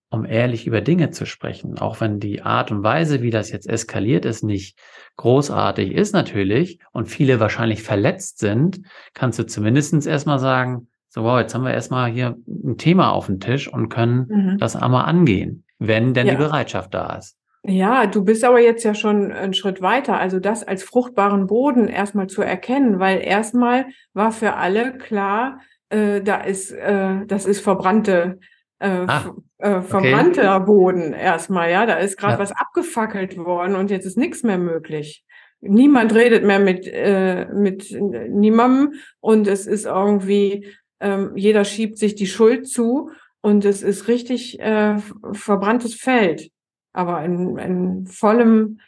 um 0.09 0.25
ehrlich 0.25 0.67
über 0.67 0.81
Dinge 0.81 1.09
zu 1.09 1.25
sprechen. 1.25 1.77
Auch 1.77 1.99
wenn 1.99 2.19
die 2.19 2.41
Art 2.41 2.71
und 2.71 2.83
Weise, 2.83 3.21
wie 3.21 3.29
das 3.29 3.51
jetzt 3.51 3.67
eskaliert 3.67 4.25
ist, 4.25 4.43
nicht 4.43 4.77
großartig 5.17 5.91
ist 5.91 6.13
natürlich 6.13 6.79
und 6.91 7.07
viele 7.07 7.39
wahrscheinlich 7.39 7.83
verletzt 7.83 8.39
sind, 8.39 8.81
kannst 9.13 9.39
du 9.39 9.45
zumindestens 9.45 10.05
erstmal 10.05 10.39
sagen, 10.39 10.87
so 11.09 11.23
wow, 11.23 11.39
jetzt 11.39 11.55
haben 11.55 11.65
wir 11.65 11.73
erstmal 11.73 12.11
hier 12.11 12.37
ein 12.47 12.77
Thema 12.77 13.11
auf 13.11 13.25
dem 13.25 13.39
Tisch 13.39 13.71
und 13.71 13.89
können 13.89 14.27
mhm. 14.29 14.57
das 14.59 14.75
einmal 14.75 15.05
angehen, 15.05 15.65
wenn 15.79 16.13
denn 16.13 16.27
ja. 16.27 16.33
die 16.33 16.37
Bereitschaft 16.37 16.93
da 16.93 17.15
ist. 17.15 17.37
Ja, 17.63 18.05
du 18.05 18.23
bist 18.23 18.45
aber 18.45 18.61
jetzt 18.61 18.83
ja 18.83 18.93
schon 18.93 19.31
einen 19.31 19.53
Schritt 19.53 19.81
weiter. 19.81 20.17
Also 20.17 20.39
das 20.39 20.63
als 20.63 20.83
fruchtbaren 20.83 21.47
Boden 21.47 21.87
erstmal 21.87 22.27
zu 22.27 22.41
erkennen, 22.41 22.99
weil 22.99 23.19
erstmal 23.19 23.87
war 24.13 24.31
für 24.31 24.53
alle 24.53 24.97
klar, 24.97 25.59
äh, 25.89 26.21
da 26.21 26.37
ist, 26.37 26.71
äh, 26.71 27.25
das 27.25 27.45
ist 27.45 27.59
verbrannte 27.59 28.39
äh, 28.79 29.05
ah, 29.07 29.35
äh, 29.57 29.81
verbrannter 29.81 30.55
okay. 30.55 30.65
Boden 30.65 31.13
erstmal, 31.13 31.71
ja. 31.71 31.85
Da 31.85 31.95
ist 31.95 32.17
gerade 32.17 32.33
ja. 32.33 32.39
was 32.39 32.51
abgefackelt 32.51 33.37
worden 33.37 33.75
und 33.75 33.91
jetzt 33.91 34.05
ist 34.05 34.17
nichts 34.17 34.43
mehr 34.43 34.57
möglich. 34.57 35.23
Niemand 35.61 36.13
redet 36.13 36.43
mehr 36.43 36.59
mit, 36.59 36.87
äh, 36.87 37.47
mit 37.53 37.91
niemandem 37.91 38.93
und 39.19 39.47
es 39.47 39.65
ist 39.65 39.85
irgendwie, 39.85 40.67
ähm, 40.99 41.31
jeder 41.35 41.65
schiebt 41.65 41.97
sich 41.97 42.13
die 42.13 42.27
Schuld 42.27 42.67
zu 42.67 43.09
und 43.41 43.65
es 43.65 43.81
ist 43.81 44.07
richtig 44.07 44.59
äh, 44.59 44.97
verbranntes 45.31 45.95
Feld. 45.95 46.51
Aber 46.93 47.23
in, 47.23 47.57
in 47.57 48.07
vollem, 48.07 48.79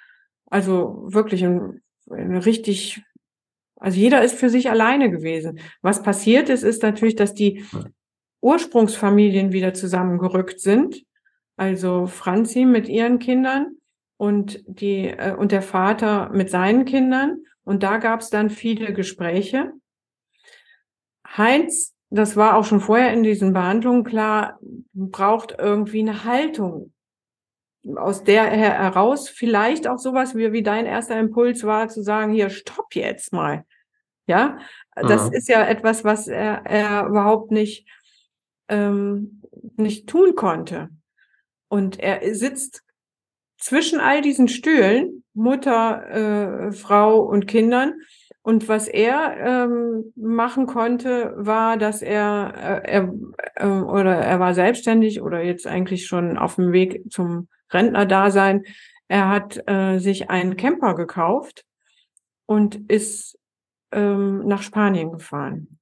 also 0.46 1.06
wirklich 1.08 1.42
in 1.42 1.82
richtig, 2.12 3.02
also 3.76 3.98
jeder 3.98 4.24
ist 4.24 4.36
für 4.36 4.50
sich 4.50 4.70
alleine 4.70 5.10
gewesen. 5.10 5.60
Was 5.82 6.04
passiert 6.04 6.50
ist, 6.50 6.64
ist 6.64 6.84
natürlich, 6.84 7.16
dass 7.16 7.34
die 7.34 7.66
Ursprungsfamilien 8.42 9.52
wieder 9.52 9.74
zusammengerückt 9.74 10.60
sind. 10.60 11.04
Also 11.58 12.08
Franzi 12.08 12.66
mit 12.66 12.88
ihren 12.88 13.20
Kindern 13.20 13.78
und 14.18 14.64
die 14.66 15.08
äh, 15.08 15.36
und 15.36 15.52
der 15.52 15.62
Vater 15.62 16.30
mit 16.30 16.50
seinen 16.50 16.86
Kindern. 16.86 17.44
Und 17.64 17.84
da 17.84 17.98
gab 17.98 18.22
es 18.22 18.30
dann 18.30 18.50
viele 18.50 18.94
Gespräche. 18.94 19.74
Heinz, 21.38 21.96
das 22.10 22.36
war 22.36 22.56
auch 22.56 22.66
schon 22.66 22.80
vorher 22.80 23.14
in 23.14 23.24
diesen 23.24 23.54
Behandlungen 23.54 24.04
klar, 24.04 24.60
braucht 24.94 25.56
irgendwie 25.60 26.00
eine 26.00 26.24
Haltung 26.24 26.92
aus 27.96 28.24
der 28.24 28.46
heraus 28.46 29.30
vielleicht 29.30 29.88
auch 29.88 29.98
sowas 29.98 30.36
wie, 30.36 30.52
wie 30.52 30.64
dein 30.64 30.86
erster 30.86 31.20
Impuls 31.20 31.64
war, 31.64 31.88
zu 31.88 32.02
sagen, 32.02 32.34
hier, 32.34 32.50
stopp 32.50 32.94
jetzt 32.94 33.32
mal. 33.32 33.66
Ja, 34.28 34.60
das 34.96 35.30
mhm. 35.30 35.34
ist 35.34 35.48
ja 35.48 35.66
etwas, 35.66 36.04
was 36.04 36.28
er, 36.28 36.66
er 36.66 37.08
überhaupt 37.08 37.52
nicht, 37.52 37.88
ähm, 38.70 39.42
nicht 39.76 40.08
tun 40.08 40.36
konnte. 40.36 40.90
Und 41.68 42.00
er 42.00 42.34
sitzt 42.36 42.84
zwischen 43.58 44.00
all 44.00 44.22
diesen 44.22 44.48
Stühlen, 44.48 45.24
Mutter, 45.34 46.70
äh, 46.70 46.72
Frau 46.72 47.20
und 47.20 47.48
Kindern. 47.48 47.94
Und 48.42 48.68
was 48.68 48.88
er 48.88 49.38
ähm, 49.38 50.14
machen 50.16 50.66
konnte, 50.66 51.34
war, 51.36 51.78
dass 51.78 52.02
er, 52.02 52.82
äh, 52.86 52.92
er 52.92 53.14
äh, 53.56 53.68
oder 53.68 54.16
er 54.16 54.40
war 54.40 54.54
selbstständig 54.54 55.22
oder 55.22 55.44
jetzt 55.44 55.68
eigentlich 55.68 56.08
schon 56.08 56.38
auf 56.38 56.56
dem 56.56 56.72
Weg 56.72 57.04
zum 57.12 57.50
Rentnerdasein. 57.72 58.64
Er 59.08 59.30
hat 59.30 59.62
äh, 59.68 60.00
sich 60.00 60.30
einen 60.30 60.56
Camper 60.56 60.96
gekauft 60.96 61.66
und 62.46 62.90
ist 62.90 63.38
ähm, 63.92 64.48
nach 64.48 64.62
Spanien 64.62 65.12
gefahren. 65.12 65.79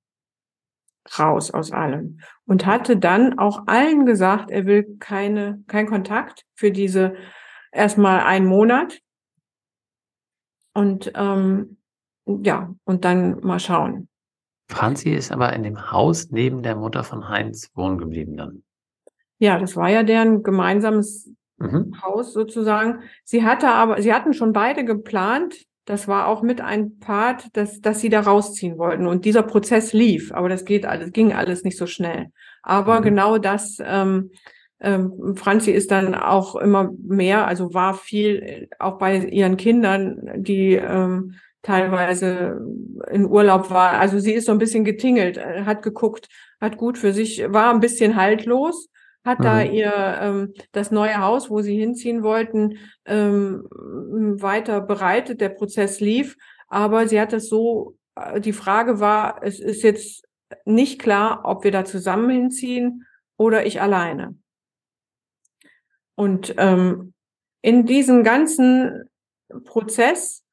Raus 1.17 1.51
aus 1.51 1.71
allem. 1.71 2.19
Und 2.45 2.65
hatte 2.65 2.97
dann 2.97 3.37
auch 3.39 3.63
allen 3.67 4.05
gesagt, 4.05 4.51
er 4.51 4.65
will 4.65 4.97
keine, 4.99 5.63
kein 5.67 5.87
Kontakt 5.87 6.45
für 6.55 6.71
diese 6.71 7.15
erstmal 7.71 8.21
einen 8.21 8.45
Monat. 8.45 8.99
Und 10.73 11.11
ähm, 11.15 11.77
ja, 12.25 12.73
und 12.83 13.05
dann 13.05 13.39
mal 13.41 13.59
schauen. 13.59 14.09
Franzi 14.69 15.11
ist 15.11 15.31
aber 15.31 15.53
in 15.53 15.63
dem 15.63 15.91
Haus 15.91 16.29
neben 16.29 16.61
der 16.61 16.75
Mutter 16.75 17.03
von 17.03 17.29
Heinz 17.29 17.71
wohnen 17.73 17.97
geblieben 17.97 18.35
dann. 18.35 18.63
Ja, 19.39 19.59
das 19.59 19.75
war 19.75 19.89
ja 19.89 20.03
deren 20.03 20.43
gemeinsames 20.43 21.31
mhm. 21.57 22.01
Haus 22.01 22.33
sozusagen. 22.33 23.03
Sie 23.23 23.43
hatte 23.43 23.69
aber, 23.69 24.01
sie 24.01 24.13
hatten 24.13 24.33
schon 24.33 24.51
beide 24.51 24.83
geplant, 24.83 25.55
das 25.87 26.09
war 26.09 26.27
auch 26.27 26.41
mit 26.41 26.59
ein 26.59 26.99
Part, 26.99 27.55
dass, 27.55 27.79
dass 27.79 28.01
sie 28.01 28.09
da 28.09 28.19
rausziehen 28.19 28.77
wollten. 28.77 29.07
Und 29.07 29.23
dieser 29.23 29.41
Prozess 29.41 29.93
lief, 29.93 30.33
aber 30.33 30.49
das 30.49 30.65
geht 30.65 30.85
alles, 30.85 31.13
ging 31.13 31.31
alles 31.31 31.63
nicht 31.63 31.77
so 31.77 31.87
schnell. 31.87 32.27
Aber 32.61 32.99
mhm. 32.99 33.03
genau 33.05 33.37
das, 33.37 33.77
ähm, 33.81 34.31
ähm, 34.81 35.35
Franzi 35.37 35.71
ist 35.71 35.89
dann 35.89 36.13
auch 36.13 36.57
immer 36.57 36.91
mehr, 37.01 37.47
also 37.47 37.73
war 37.73 37.93
viel 37.93 38.67
auch 38.79 38.97
bei 38.97 39.17
ihren 39.17 39.55
Kindern, 39.55 40.19
die 40.35 40.73
ähm, 40.73 41.35
teilweise 41.61 42.59
in 43.09 43.25
Urlaub 43.25 43.69
war. 43.69 43.93
Also 43.93 44.19
sie 44.19 44.33
ist 44.33 44.47
so 44.47 44.51
ein 44.51 44.57
bisschen 44.57 44.83
getingelt, 44.83 45.39
hat 45.39 45.83
geguckt, 45.83 46.27
hat 46.59 46.75
gut 46.75 46.97
für 46.97 47.13
sich, 47.13 47.45
war 47.47 47.73
ein 47.73 47.79
bisschen 47.79 48.17
haltlos, 48.17 48.89
hat 49.27 49.39
mhm. 49.39 49.43
da 49.43 49.61
ihr 49.61 50.17
ähm, 50.21 50.53
das 50.71 50.89
neue 50.89 51.19
Haus, 51.19 51.49
wo 51.49 51.61
sie 51.61 51.77
hinziehen 51.77 52.23
wollten, 52.23 52.79
ähm, 53.05 53.67
weiter 53.69 54.81
bereitet. 54.81 55.41
Der 55.41 55.49
Prozess 55.49 55.99
lief, 55.99 56.35
aber 56.67 57.07
sie 57.07 57.21
hat 57.21 57.33
das 57.33 57.47
so, 57.47 57.95
äh, 58.15 58.41
die 58.41 58.53
Frage 58.53 58.99
war, 58.99 59.43
es 59.43 59.59
ist 59.59 59.83
jetzt 59.83 60.25
nicht 60.65 60.99
klar, 60.99 61.41
ob 61.43 61.63
wir 61.63 61.71
da 61.71 61.85
zusammen 61.85 62.29
hinziehen 62.29 63.05
oder 63.37 63.65
ich 63.65 63.81
alleine. 63.81 64.35
Und 66.15 66.55
ähm, 66.57 67.13
in 67.61 67.85
diesem 67.85 68.23
ganzen 68.23 69.09
Prozess 69.65 70.43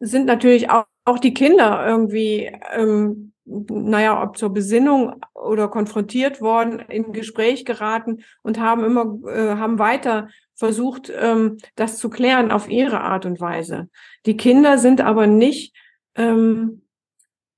sind 0.00 0.26
natürlich 0.26 0.70
auch, 0.70 0.86
auch 1.04 1.18
die 1.18 1.34
Kinder 1.34 1.84
irgendwie 1.86 2.52
ähm, 2.72 3.31
naja, 3.44 4.22
ob 4.22 4.36
zur 4.36 4.50
Besinnung 4.50 5.14
oder 5.34 5.68
konfrontiert 5.68 6.40
worden, 6.40 6.80
in 6.80 7.12
Gespräch 7.12 7.64
geraten 7.64 8.22
und 8.42 8.60
haben 8.60 8.84
immer, 8.84 9.18
äh, 9.28 9.56
haben 9.56 9.78
weiter 9.78 10.28
versucht, 10.54 11.12
ähm, 11.14 11.58
das 11.74 11.98
zu 11.98 12.08
klären 12.08 12.52
auf 12.52 12.68
ihre 12.68 13.00
Art 13.00 13.26
und 13.26 13.40
Weise. 13.40 13.88
Die 14.26 14.36
Kinder 14.36 14.78
sind 14.78 15.00
aber 15.00 15.26
nicht 15.26 15.74
ähm, 16.14 16.82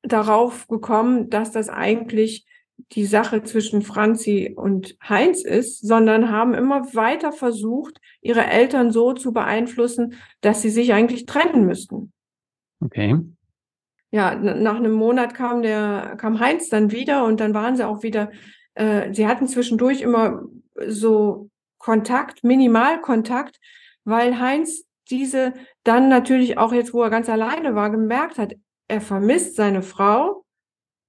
darauf 0.02 0.68
gekommen, 0.68 1.28
dass 1.28 1.52
das 1.52 1.68
eigentlich 1.68 2.46
die 2.92 3.04
Sache 3.04 3.42
zwischen 3.42 3.82
Franzi 3.82 4.52
und 4.56 4.96
Heinz 5.06 5.44
ist, 5.44 5.86
sondern 5.86 6.30
haben 6.30 6.54
immer 6.54 6.94
weiter 6.94 7.30
versucht, 7.30 8.00
ihre 8.20 8.46
Eltern 8.46 8.90
so 8.90 9.12
zu 9.12 9.32
beeinflussen, 9.32 10.14
dass 10.40 10.62
sie 10.62 10.70
sich 10.70 10.92
eigentlich 10.92 11.26
trennen 11.26 11.66
müssten. 11.66 12.12
Okay 12.80 13.16
ja, 14.14 14.36
nach 14.36 14.76
einem 14.76 14.92
Monat 14.92 15.34
kam 15.34 15.62
der, 15.62 16.14
kam 16.18 16.38
Heinz 16.38 16.68
dann 16.68 16.92
wieder 16.92 17.24
und 17.24 17.40
dann 17.40 17.52
waren 17.52 17.74
sie 17.76 17.84
auch 17.84 18.04
wieder, 18.04 18.30
äh, 18.74 19.12
sie 19.12 19.26
hatten 19.26 19.48
zwischendurch 19.48 20.02
immer 20.02 20.44
so 20.86 21.50
Kontakt, 21.78 22.44
Minimalkontakt, 22.44 23.58
weil 24.04 24.38
Heinz 24.38 24.84
diese 25.10 25.52
dann 25.82 26.08
natürlich 26.08 26.58
auch 26.58 26.72
jetzt, 26.72 26.94
wo 26.94 27.02
er 27.02 27.10
ganz 27.10 27.28
alleine 27.28 27.74
war, 27.74 27.90
gemerkt 27.90 28.38
hat, 28.38 28.54
er 28.86 29.00
vermisst 29.00 29.56
seine 29.56 29.82
Frau 29.82 30.44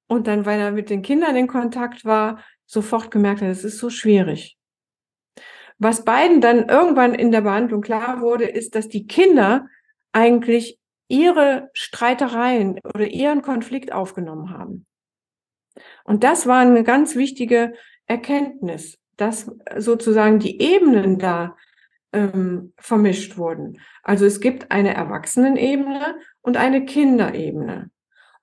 und 0.07 0.25
dann, 0.25 0.47
weil 0.47 0.59
er 0.59 0.71
mit 0.71 0.89
den 0.89 1.03
Kindern 1.03 1.35
in 1.35 1.45
Kontakt 1.45 2.05
war, 2.05 2.43
sofort 2.65 3.11
gemerkt 3.11 3.43
hat, 3.43 3.49
es 3.49 3.63
ist 3.63 3.77
so 3.77 3.91
schwierig. 3.91 4.57
Was 5.77 6.03
beiden 6.03 6.41
dann 6.41 6.69
irgendwann 6.69 7.13
in 7.13 7.31
der 7.31 7.41
Behandlung 7.41 7.81
klar 7.81 8.21
wurde, 8.21 8.45
ist, 8.45 8.73
dass 8.73 8.89
die 8.89 9.05
Kinder 9.05 9.67
eigentlich 10.11 10.79
ihre 11.07 11.69
Streitereien 11.73 12.79
oder 12.83 13.07
ihren 13.07 13.41
Konflikt 13.41 13.91
aufgenommen 13.91 14.51
haben. 14.51 14.85
Und 16.03 16.23
das 16.23 16.47
war 16.47 16.59
eine 16.59 16.83
ganz 16.83 17.15
wichtige 17.15 17.73
Erkenntnis, 18.05 18.97
dass 19.17 19.51
sozusagen 19.77 20.39
die 20.39 20.61
Ebenen 20.61 21.19
da 21.19 21.55
ähm, 22.13 22.73
vermischt 22.77 23.37
wurden. 23.37 23.79
Also 24.03 24.25
es 24.25 24.39
gibt 24.39 24.71
eine 24.71 24.93
Erwachsenenebene 24.93 26.15
und 26.41 26.57
eine 26.57 26.85
Kinderebene. 26.85 27.91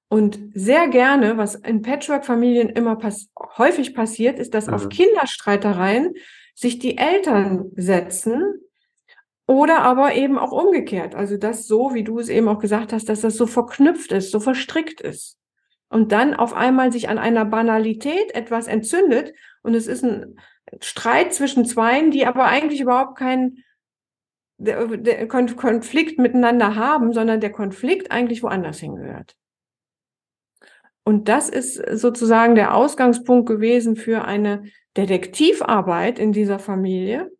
Und 0.09 0.39
sehr 0.53 0.89
gerne, 0.89 1.39
was 1.39 1.55
in 1.55 1.81
Patchwork-Familien 1.81 2.69
immer 2.69 2.97
pass 2.97 3.31
häufig 3.57 3.95
passiert, 3.95 4.39
ist, 4.39 4.53
dass 4.53 4.67
mhm. 4.67 4.75
auf 4.75 4.89
Kinderstreitereien 4.91 6.13
sich 6.55 6.79
die 6.79 6.99
Eltern 6.99 7.71
setzen 7.77 8.61
oder 9.47 9.83
aber 9.83 10.15
eben 10.15 10.39
auch 10.39 10.53
umgekehrt. 10.53 11.15
Also 11.15 11.37
das 11.37 11.67
so, 11.67 11.95
wie 11.95 12.05
du 12.05 12.19
es 12.19 12.29
eben 12.29 12.49
auch 12.49 12.59
gesagt 12.59 12.93
hast, 12.93 13.09
dass 13.09 13.21
das 13.21 13.37
so 13.37 13.47
verknüpft 13.47 14.13
ist, 14.13 14.31
so 14.31 14.41
verstrickt 14.41 15.01
ist. 15.01 15.39
Und 15.89 16.13
dann 16.13 16.35
auf 16.35 16.55
einmal 16.55 16.91
sich 16.93 17.09
an 17.09 17.19
einer 17.19 17.45
Banalität 17.45 18.35
etwas 18.35 18.67
entzündet 18.67 19.35
und 19.63 19.75
es 19.75 19.87
ist 19.87 20.05
ein 20.05 20.37
Streit 20.81 21.35
zwischen 21.35 21.67
Zweien, 21.67 22.11
die 22.11 22.25
aber 22.25 22.45
eigentlich 22.45 22.81
überhaupt 22.81 23.19
keinen 23.19 23.63
Konflikt 25.57 26.19
miteinander 26.19 26.77
haben, 26.77 27.13
sondern 27.13 27.41
der 27.41 27.53
Konflikt 27.53 28.11
eigentlich 28.11 28.43
woanders 28.43 28.79
hingehört. 28.79 29.37
Und 31.05 31.29
das 31.29 31.49
ist 31.49 31.75
sozusagen 31.99 32.55
der 32.55 32.75
Ausgangspunkt 32.75 33.49
gewesen 33.49 33.97
für 33.97 34.25
eine 34.25 34.65
Detektivarbeit 34.97 36.19
in 36.19 36.33
dieser 36.33 36.61
Familie, 36.61 37.31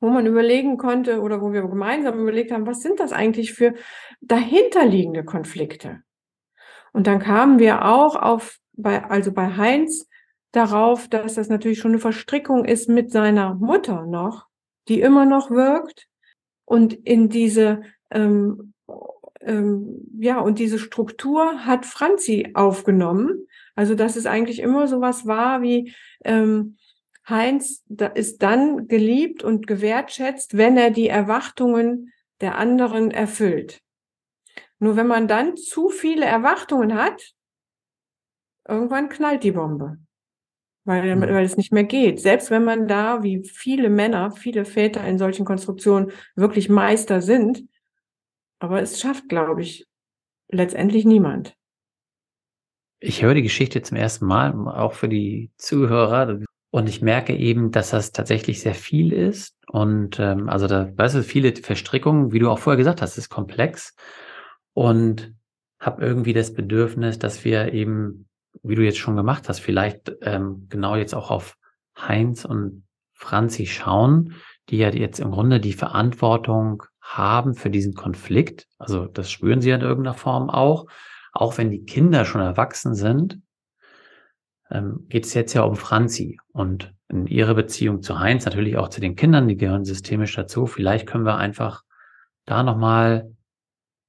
wo 0.00 0.08
man 0.10 0.26
überlegen 0.26 0.76
konnte 0.76 1.20
oder 1.20 1.40
wo 1.40 1.52
wir 1.52 1.62
gemeinsam 1.62 2.18
überlegt 2.20 2.52
haben, 2.52 2.66
was 2.66 2.80
sind 2.80 3.00
das 3.00 3.12
eigentlich 3.12 3.52
für 3.52 3.74
dahinterliegende 4.20 5.24
Konflikte? 5.24 6.02
Und 6.92 7.06
dann 7.06 7.18
kamen 7.18 7.58
wir 7.58 7.84
auch 7.84 8.16
auf, 8.16 8.58
bei, 8.72 9.04
also 9.04 9.32
bei 9.32 9.56
Heinz 9.56 10.08
darauf, 10.52 11.08
dass 11.08 11.34
das 11.34 11.48
natürlich 11.48 11.78
schon 11.78 11.92
eine 11.92 12.00
Verstrickung 12.00 12.64
ist 12.64 12.88
mit 12.88 13.10
seiner 13.10 13.54
Mutter 13.54 14.06
noch, 14.06 14.46
die 14.88 15.00
immer 15.00 15.26
noch 15.26 15.50
wirkt 15.50 16.06
und 16.64 16.94
in 16.94 17.28
diese, 17.28 17.82
ähm, 18.10 18.72
ähm, 19.40 20.06
ja, 20.18 20.40
und 20.40 20.58
diese 20.58 20.78
Struktur 20.78 21.66
hat 21.66 21.86
Franzi 21.86 22.50
aufgenommen. 22.54 23.46
Also, 23.74 23.94
dass 23.94 24.16
es 24.16 24.26
eigentlich 24.26 24.60
immer 24.60 24.88
so 24.88 25.00
was 25.00 25.26
war 25.26 25.62
wie, 25.62 25.94
ähm, 26.24 26.78
Heinz 27.28 27.84
ist 28.14 28.42
dann 28.42 28.88
geliebt 28.88 29.42
und 29.42 29.66
gewertschätzt, 29.66 30.56
wenn 30.56 30.76
er 30.76 30.90
die 30.90 31.08
Erwartungen 31.08 32.12
der 32.40 32.56
anderen 32.56 33.10
erfüllt. 33.10 33.82
Nur 34.78 34.96
wenn 34.96 35.06
man 35.06 35.26
dann 35.26 35.56
zu 35.56 35.88
viele 35.88 36.26
Erwartungen 36.26 36.94
hat, 36.94 37.32
irgendwann 38.68 39.08
knallt 39.08 39.42
die 39.42 39.52
Bombe. 39.52 39.98
Weil, 40.84 41.20
weil 41.20 41.44
es 41.44 41.56
nicht 41.56 41.72
mehr 41.72 41.82
geht. 41.82 42.20
Selbst 42.20 42.50
wenn 42.50 42.62
man 42.62 42.86
da, 42.86 43.24
wie 43.24 43.42
viele 43.42 43.90
Männer, 43.90 44.30
viele 44.30 44.64
Väter 44.64 45.04
in 45.04 45.18
solchen 45.18 45.44
Konstruktionen 45.44 46.12
wirklich 46.36 46.68
Meister 46.68 47.20
sind, 47.20 47.64
Aber 48.58 48.80
es 48.80 49.00
schafft, 49.00 49.28
glaube 49.28 49.62
ich, 49.62 49.86
letztendlich 50.48 51.04
niemand. 51.04 51.56
Ich 53.00 53.22
höre 53.22 53.34
die 53.34 53.42
Geschichte 53.42 53.82
zum 53.82 53.96
ersten 53.96 54.26
Mal, 54.26 54.54
auch 54.68 54.94
für 54.94 55.08
die 55.08 55.50
Zuhörer. 55.58 56.40
Und 56.76 56.90
ich 56.90 57.00
merke 57.00 57.34
eben, 57.34 57.70
dass 57.70 57.88
das 57.88 58.12
tatsächlich 58.12 58.60
sehr 58.60 58.74
viel 58.74 59.10
ist. 59.10 59.56
Und 59.66 60.20
ähm, 60.20 60.50
also 60.50 60.66
da, 60.66 60.90
weißt 60.94 61.14
du, 61.14 61.22
viele 61.22 61.56
Verstrickungen, 61.56 62.32
wie 62.32 62.38
du 62.38 62.50
auch 62.50 62.58
vorher 62.58 62.76
gesagt 62.76 63.00
hast, 63.00 63.16
ist 63.16 63.30
komplex. 63.30 63.94
Und 64.74 65.32
habe 65.80 66.04
irgendwie 66.04 66.34
das 66.34 66.52
Bedürfnis, 66.52 67.18
dass 67.18 67.46
wir 67.46 67.72
eben, 67.72 68.28
wie 68.62 68.74
du 68.74 68.82
jetzt 68.82 68.98
schon 68.98 69.16
gemacht 69.16 69.48
hast, 69.48 69.60
vielleicht 69.60 70.12
ähm, 70.20 70.66
genau 70.68 70.96
jetzt 70.96 71.14
auch 71.14 71.30
auf 71.30 71.56
Heinz 71.96 72.44
und 72.44 72.84
Franzi 73.14 73.64
schauen, 73.64 74.34
die 74.68 74.76
ja 74.76 74.90
jetzt 74.90 75.20
im 75.20 75.30
Grunde 75.30 75.60
die 75.60 75.72
Verantwortung 75.72 76.82
haben 77.00 77.54
für 77.54 77.70
diesen 77.70 77.94
Konflikt. 77.94 78.66
Also 78.76 79.06
das 79.06 79.30
spüren 79.30 79.62
sie 79.62 79.70
in 79.70 79.80
irgendeiner 79.80 80.12
Form 80.12 80.50
auch. 80.50 80.84
Auch 81.32 81.56
wenn 81.56 81.70
die 81.70 81.86
Kinder 81.86 82.26
schon 82.26 82.42
erwachsen 82.42 82.94
sind, 82.94 83.40
ähm, 84.70 85.06
geht 85.08 85.26
es 85.26 85.34
jetzt 85.34 85.54
ja 85.54 85.62
um 85.62 85.76
Franzi 85.76 86.38
und 86.52 86.94
in 87.08 87.26
ihre 87.26 87.54
Beziehung 87.54 88.02
zu 88.02 88.18
Heinz, 88.18 88.44
natürlich 88.44 88.76
auch 88.76 88.88
zu 88.88 89.00
den 89.00 89.16
Kindern, 89.16 89.48
die 89.48 89.56
gehören 89.56 89.84
systemisch 89.84 90.34
dazu. 90.34 90.66
Vielleicht 90.66 91.06
können 91.06 91.24
wir 91.24 91.36
einfach 91.36 91.82
da 92.46 92.62
nochmal 92.62 93.32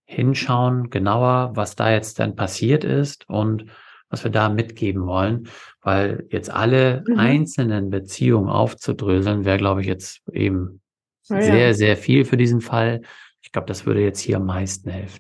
hinschauen, 0.06 0.90
genauer, 0.90 1.52
was 1.56 1.76
da 1.76 1.92
jetzt 1.92 2.20
dann 2.20 2.36
passiert 2.36 2.84
ist 2.84 3.30
und 3.30 3.66
was 4.10 4.24
wir 4.24 4.32
da 4.32 4.48
mitgeben 4.50 5.06
wollen, 5.06 5.50
weil 5.82 6.26
jetzt 6.30 6.50
alle 6.50 7.04
mhm. 7.06 7.20
einzelnen 7.20 7.90
Beziehungen 7.90 8.50
aufzudröseln, 8.50 9.44
wäre, 9.44 9.58
glaube 9.58 9.82
ich, 9.82 9.88
jetzt 9.88 10.28
eben 10.30 10.82
ja, 11.24 11.42
sehr, 11.42 11.74
sehr 11.74 11.98
viel 11.98 12.24
für 12.24 12.38
diesen 12.38 12.62
Fall. 12.62 13.02
Ich 13.42 13.52
glaube, 13.52 13.68
das 13.68 13.86
würde 13.86 14.02
jetzt 14.02 14.20
hier 14.20 14.38
am 14.38 14.46
meisten 14.46 14.90
helfen. 14.90 15.20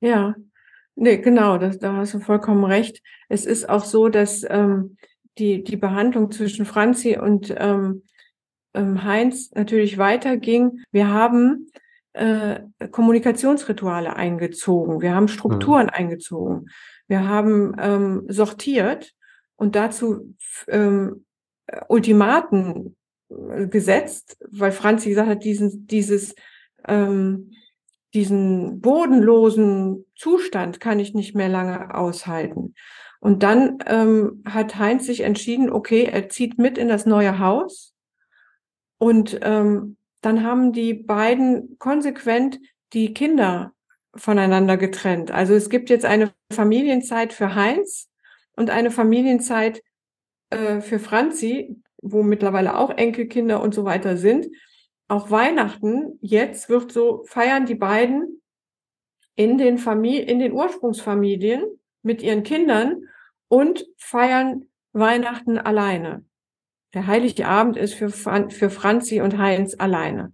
Ja, 0.00 0.34
nee, 1.00 1.18
genau, 1.18 1.58
das, 1.58 1.78
da 1.78 1.94
hast 1.94 2.14
du 2.14 2.20
vollkommen 2.20 2.64
recht. 2.64 3.02
Es 3.28 3.46
ist 3.46 3.68
auch 3.68 3.84
so, 3.84 4.08
dass 4.08 4.44
ähm, 4.48 4.96
die, 5.38 5.64
die 5.64 5.76
Behandlung 5.76 6.30
zwischen 6.30 6.66
Franzi 6.66 7.18
und 7.18 7.54
ähm, 7.58 8.02
ähm, 8.74 9.02
Heinz 9.02 9.50
natürlich 9.52 9.98
weiterging. 9.98 10.82
Wir 10.92 11.08
haben 11.08 11.70
äh, 12.12 12.60
Kommunikationsrituale 12.90 14.14
eingezogen, 14.14 15.00
wir 15.00 15.14
haben 15.14 15.28
Strukturen 15.28 15.84
mhm. 15.84 15.92
eingezogen, 15.92 16.68
wir 17.08 17.26
haben 17.26 17.74
ähm, 17.78 18.24
sortiert 18.28 19.12
und 19.56 19.76
dazu 19.76 20.34
ähm, 20.68 21.24
Ultimaten 21.88 22.96
äh, 23.30 23.66
gesetzt, 23.68 24.36
weil 24.50 24.72
Franzi 24.72 25.10
gesagt 25.10 25.28
hat, 25.28 25.44
diesen, 25.44 25.86
dieses, 25.86 26.34
ähm, 26.86 27.52
diesen 28.14 28.80
bodenlosen 28.80 30.06
Zustand 30.16 30.80
kann 30.80 30.98
ich 30.98 31.14
nicht 31.14 31.34
mehr 31.34 31.48
lange 31.48 31.94
aushalten. 31.94 32.74
Und 33.20 33.42
dann 33.42 33.78
ähm, 33.86 34.42
hat 34.46 34.78
Heinz 34.78 35.06
sich 35.06 35.20
entschieden, 35.20 35.70
okay, 35.70 36.04
er 36.04 36.28
zieht 36.28 36.58
mit 36.58 36.78
in 36.78 36.88
das 36.88 37.06
neue 37.06 37.38
Haus 37.38 37.94
und 38.98 39.38
ähm, 39.42 39.96
dann 40.22 40.42
haben 40.42 40.72
die 40.72 40.94
beiden 40.94 41.78
konsequent 41.78 42.58
die 42.92 43.14
Kinder 43.14 43.72
voneinander 44.14 44.76
getrennt. 44.76 45.30
Also 45.30 45.54
es 45.54 45.70
gibt 45.70 45.90
jetzt 45.90 46.04
eine 46.04 46.32
Familienzeit 46.52 47.32
für 47.32 47.54
Heinz 47.54 48.08
und 48.56 48.70
eine 48.70 48.90
Familienzeit 48.90 49.82
äh, 50.50 50.80
für 50.80 50.98
Franzi, 50.98 51.76
wo 52.02 52.22
mittlerweile 52.22 52.76
auch 52.76 52.90
Enkelkinder 52.90 53.62
und 53.62 53.74
so 53.74 53.84
weiter 53.84 54.16
sind. 54.16 54.48
Auch 55.10 55.28
Weihnachten 55.32 56.20
jetzt 56.20 56.68
wird 56.68 56.92
so 56.92 57.24
feiern 57.26 57.66
die 57.66 57.74
beiden 57.74 58.40
in 59.34 59.58
den 59.58 59.76
Familien, 59.76 60.28
in 60.28 60.38
den 60.38 60.52
Ursprungsfamilien 60.52 61.64
mit 62.02 62.22
ihren 62.22 62.44
Kindern 62.44 63.08
und 63.48 63.88
feiern 63.96 64.66
Weihnachten 64.92 65.58
alleine. 65.58 66.24
Der 66.94 67.08
heilige 67.08 67.48
Abend 67.48 67.76
ist 67.76 67.94
für, 67.94 68.10
für 68.10 68.70
Franzi 68.70 69.20
und 69.20 69.36
Heinz 69.36 69.74
alleine. 69.76 70.32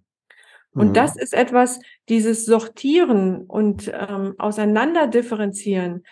Und 0.73 0.89
mhm. 0.89 0.93
das 0.93 1.17
ist 1.17 1.33
etwas, 1.33 1.81
dieses 2.11 2.45
Sortieren 2.45 3.47
und 3.47 3.91
ähm, 3.95 4.35
Auseinanderdifferenzieren, 4.37 6.05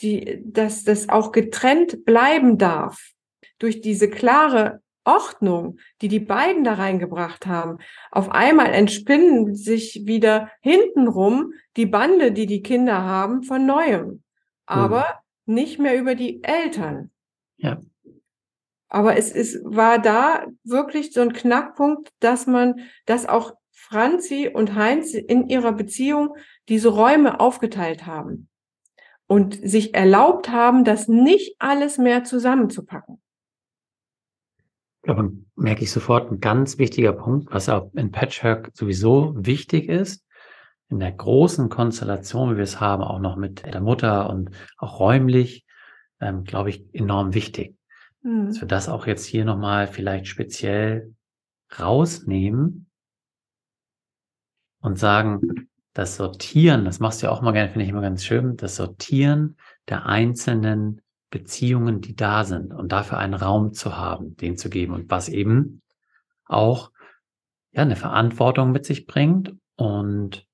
die, 0.00 0.42
dass 0.44 0.82
das 0.82 1.08
auch 1.08 1.30
getrennt 1.30 2.04
bleiben 2.04 2.58
darf 2.58 3.12
durch 3.60 3.80
diese 3.80 4.10
klare 4.10 4.82
Ordnung, 5.08 5.78
die 6.02 6.08
die 6.08 6.20
beiden 6.20 6.64
da 6.64 6.74
reingebracht 6.74 7.46
haben. 7.46 7.78
Auf 8.10 8.30
einmal 8.30 8.66
entspinnen 8.72 9.54
sich 9.54 10.02
wieder 10.04 10.50
hintenrum 10.60 11.54
die 11.76 11.86
Bande, 11.86 12.30
die 12.30 12.46
die 12.46 12.62
Kinder 12.62 13.02
haben, 13.02 13.42
von 13.42 13.64
neuem. 13.64 14.22
Aber 14.66 15.20
mhm. 15.46 15.54
nicht 15.54 15.78
mehr 15.78 15.98
über 15.98 16.14
die 16.14 16.44
Eltern. 16.44 17.10
Ja. 17.56 17.80
Aber 18.90 19.16
es 19.16 19.32
ist, 19.32 19.60
war 19.64 19.98
da 19.98 20.46
wirklich 20.62 21.12
so 21.12 21.22
ein 21.22 21.32
Knackpunkt, 21.32 22.10
dass 22.20 22.46
man, 22.46 22.80
dass 23.06 23.26
auch 23.26 23.54
Franzi 23.72 24.50
und 24.52 24.74
Heinz 24.74 25.14
in 25.14 25.48
ihrer 25.48 25.72
Beziehung 25.72 26.36
diese 26.68 26.90
Räume 26.90 27.40
aufgeteilt 27.40 28.06
haben 28.06 28.48
und 29.26 29.58
sich 29.62 29.94
erlaubt 29.94 30.50
haben, 30.50 30.84
das 30.84 31.08
nicht 31.08 31.56
alles 31.58 31.96
mehr 31.96 32.24
zusammenzupacken. 32.24 33.22
Aber 35.06 35.30
merke 35.54 35.84
ich 35.84 35.90
sofort 35.90 36.30
ein 36.30 36.40
ganz 36.40 36.78
wichtiger 36.78 37.12
Punkt, 37.12 37.52
was 37.52 37.68
auch 37.68 37.92
in 37.94 38.10
Patchwork 38.10 38.70
sowieso 38.74 39.34
wichtig 39.36 39.88
ist, 39.88 40.24
in 40.90 41.00
der 41.00 41.12
großen 41.12 41.68
Konstellation, 41.68 42.52
wie 42.52 42.56
wir 42.56 42.64
es 42.64 42.80
haben, 42.80 43.02
auch 43.02 43.20
noch 43.20 43.36
mit 43.36 43.64
der 43.64 43.80
Mutter 43.80 44.30
und 44.30 44.50
auch 44.78 45.00
räumlich, 45.00 45.64
ähm, 46.20 46.44
glaube 46.44 46.70
ich, 46.70 46.94
enorm 46.94 47.34
wichtig. 47.34 47.76
Mhm. 48.22 48.46
Dass 48.46 48.60
wir 48.60 48.68
das 48.68 48.88
auch 48.88 49.06
jetzt 49.06 49.26
hier 49.26 49.44
nochmal 49.44 49.86
vielleicht 49.86 50.26
speziell 50.26 51.14
rausnehmen 51.78 52.90
und 54.80 54.98
sagen, 54.98 55.68
das 55.92 56.16
Sortieren, 56.16 56.84
das 56.84 57.00
machst 57.00 57.22
du 57.22 57.26
ja 57.26 57.32
auch 57.32 57.42
mal 57.42 57.52
gerne, 57.52 57.70
finde 57.70 57.84
ich 57.84 57.90
immer 57.90 58.00
ganz 58.00 58.24
schön, 58.24 58.56
das 58.56 58.76
Sortieren 58.76 59.56
der 59.88 60.06
einzelnen 60.06 61.02
Beziehungen, 61.30 62.00
die 62.00 62.16
da 62.16 62.44
sind 62.44 62.72
und 62.72 62.92
dafür 62.92 63.18
einen 63.18 63.34
Raum 63.34 63.72
zu 63.72 63.96
haben, 63.96 64.36
den 64.36 64.56
zu 64.56 64.70
geben 64.70 64.94
und 64.94 65.10
was 65.10 65.28
eben 65.28 65.82
auch 66.44 66.90
ja 67.72 67.82
eine 67.82 67.96
Verantwortung 67.96 68.72
mit 68.72 68.86
sich 68.86 69.06
bringt 69.06 69.54
und 69.76 70.46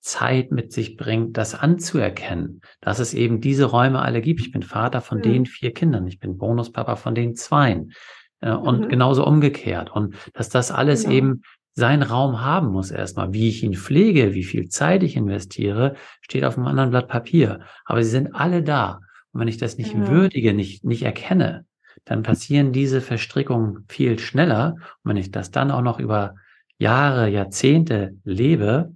Zeit 0.00 0.50
mit 0.50 0.72
sich 0.72 0.96
bringt, 0.96 1.36
das 1.36 1.54
anzuerkennen, 1.54 2.60
dass 2.80 2.98
es 2.98 3.14
eben 3.14 3.40
diese 3.40 3.66
Räume 3.66 4.00
alle 4.02 4.20
gibt. 4.20 4.40
Ich 4.40 4.50
bin 4.50 4.62
Vater 4.62 5.00
von 5.00 5.18
mhm. 5.18 5.22
den 5.22 5.46
vier 5.46 5.72
Kindern, 5.72 6.06
ich 6.08 6.18
bin 6.18 6.38
Bonuspapa 6.38 6.96
von 6.96 7.14
den 7.14 7.36
zweien 7.36 7.92
äh, 8.40 8.50
und 8.50 8.80
mhm. 8.80 8.88
genauso 8.88 9.24
umgekehrt 9.24 9.90
und 9.90 10.16
dass 10.34 10.48
das 10.48 10.72
alles 10.72 11.02
genau. 11.02 11.14
eben 11.14 11.42
seinen 11.74 12.02
Raum 12.02 12.40
haben 12.40 12.68
muss 12.68 12.90
erstmal. 12.90 13.32
Wie 13.32 13.48
ich 13.48 13.62
ihn 13.62 13.74
pflege, 13.74 14.34
wie 14.34 14.44
viel 14.44 14.68
Zeit 14.68 15.02
ich 15.02 15.16
investiere, 15.16 15.94
steht 16.20 16.44
auf 16.44 16.56
einem 16.56 16.66
anderen 16.66 16.90
Blatt 16.90 17.08
Papier. 17.08 17.60
Aber 17.84 18.02
sie 18.02 18.10
sind 18.10 18.34
alle 18.34 18.62
da. 18.62 19.00
Und 19.32 19.40
wenn 19.40 19.48
ich 19.48 19.58
das 19.58 19.78
nicht 19.78 19.94
ja. 19.94 20.08
würdige, 20.08 20.54
nicht, 20.54 20.84
nicht 20.84 21.02
erkenne, 21.02 21.66
dann 22.04 22.22
passieren 22.22 22.72
diese 22.72 23.00
Verstrickungen 23.00 23.84
viel 23.88 24.18
schneller. 24.18 24.76
Und 25.02 25.10
wenn 25.10 25.16
ich 25.16 25.30
das 25.30 25.50
dann 25.50 25.70
auch 25.70 25.82
noch 25.82 25.98
über 25.98 26.36
Jahre, 26.78 27.28
Jahrzehnte 27.28 28.16
lebe, 28.24 28.94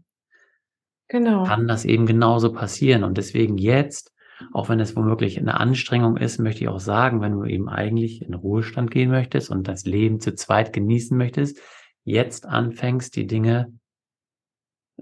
genau. 1.09 1.45
kann 1.45 1.69
das 1.69 1.85
eben 1.85 2.07
genauso 2.07 2.53
passieren. 2.53 3.05
Und 3.05 3.17
deswegen 3.17 3.59
jetzt, 3.59 4.13
auch 4.53 4.69
wenn 4.69 4.81
es 4.81 4.97
womöglich 4.97 5.39
eine 5.39 5.59
Anstrengung 5.59 6.17
ist, 6.17 6.39
möchte 6.39 6.63
ich 6.63 6.69
auch 6.69 6.81
sagen, 6.81 7.21
wenn 7.21 7.33
du 7.33 7.45
eben 7.45 7.69
eigentlich 7.69 8.23
in 8.23 8.35
Ruhestand 8.35 8.91
gehen 8.91 9.11
möchtest 9.11 9.51
und 9.51 9.69
das 9.69 9.85
Leben 9.85 10.21
zu 10.21 10.35
zweit 10.35 10.73
genießen 10.73 11.17
möchtest, 11.17 11.61
jetzt 12.05 12.47
anfängst, 12.47 13.17
die 13.17 13.27
Dinge, 13.27 13.73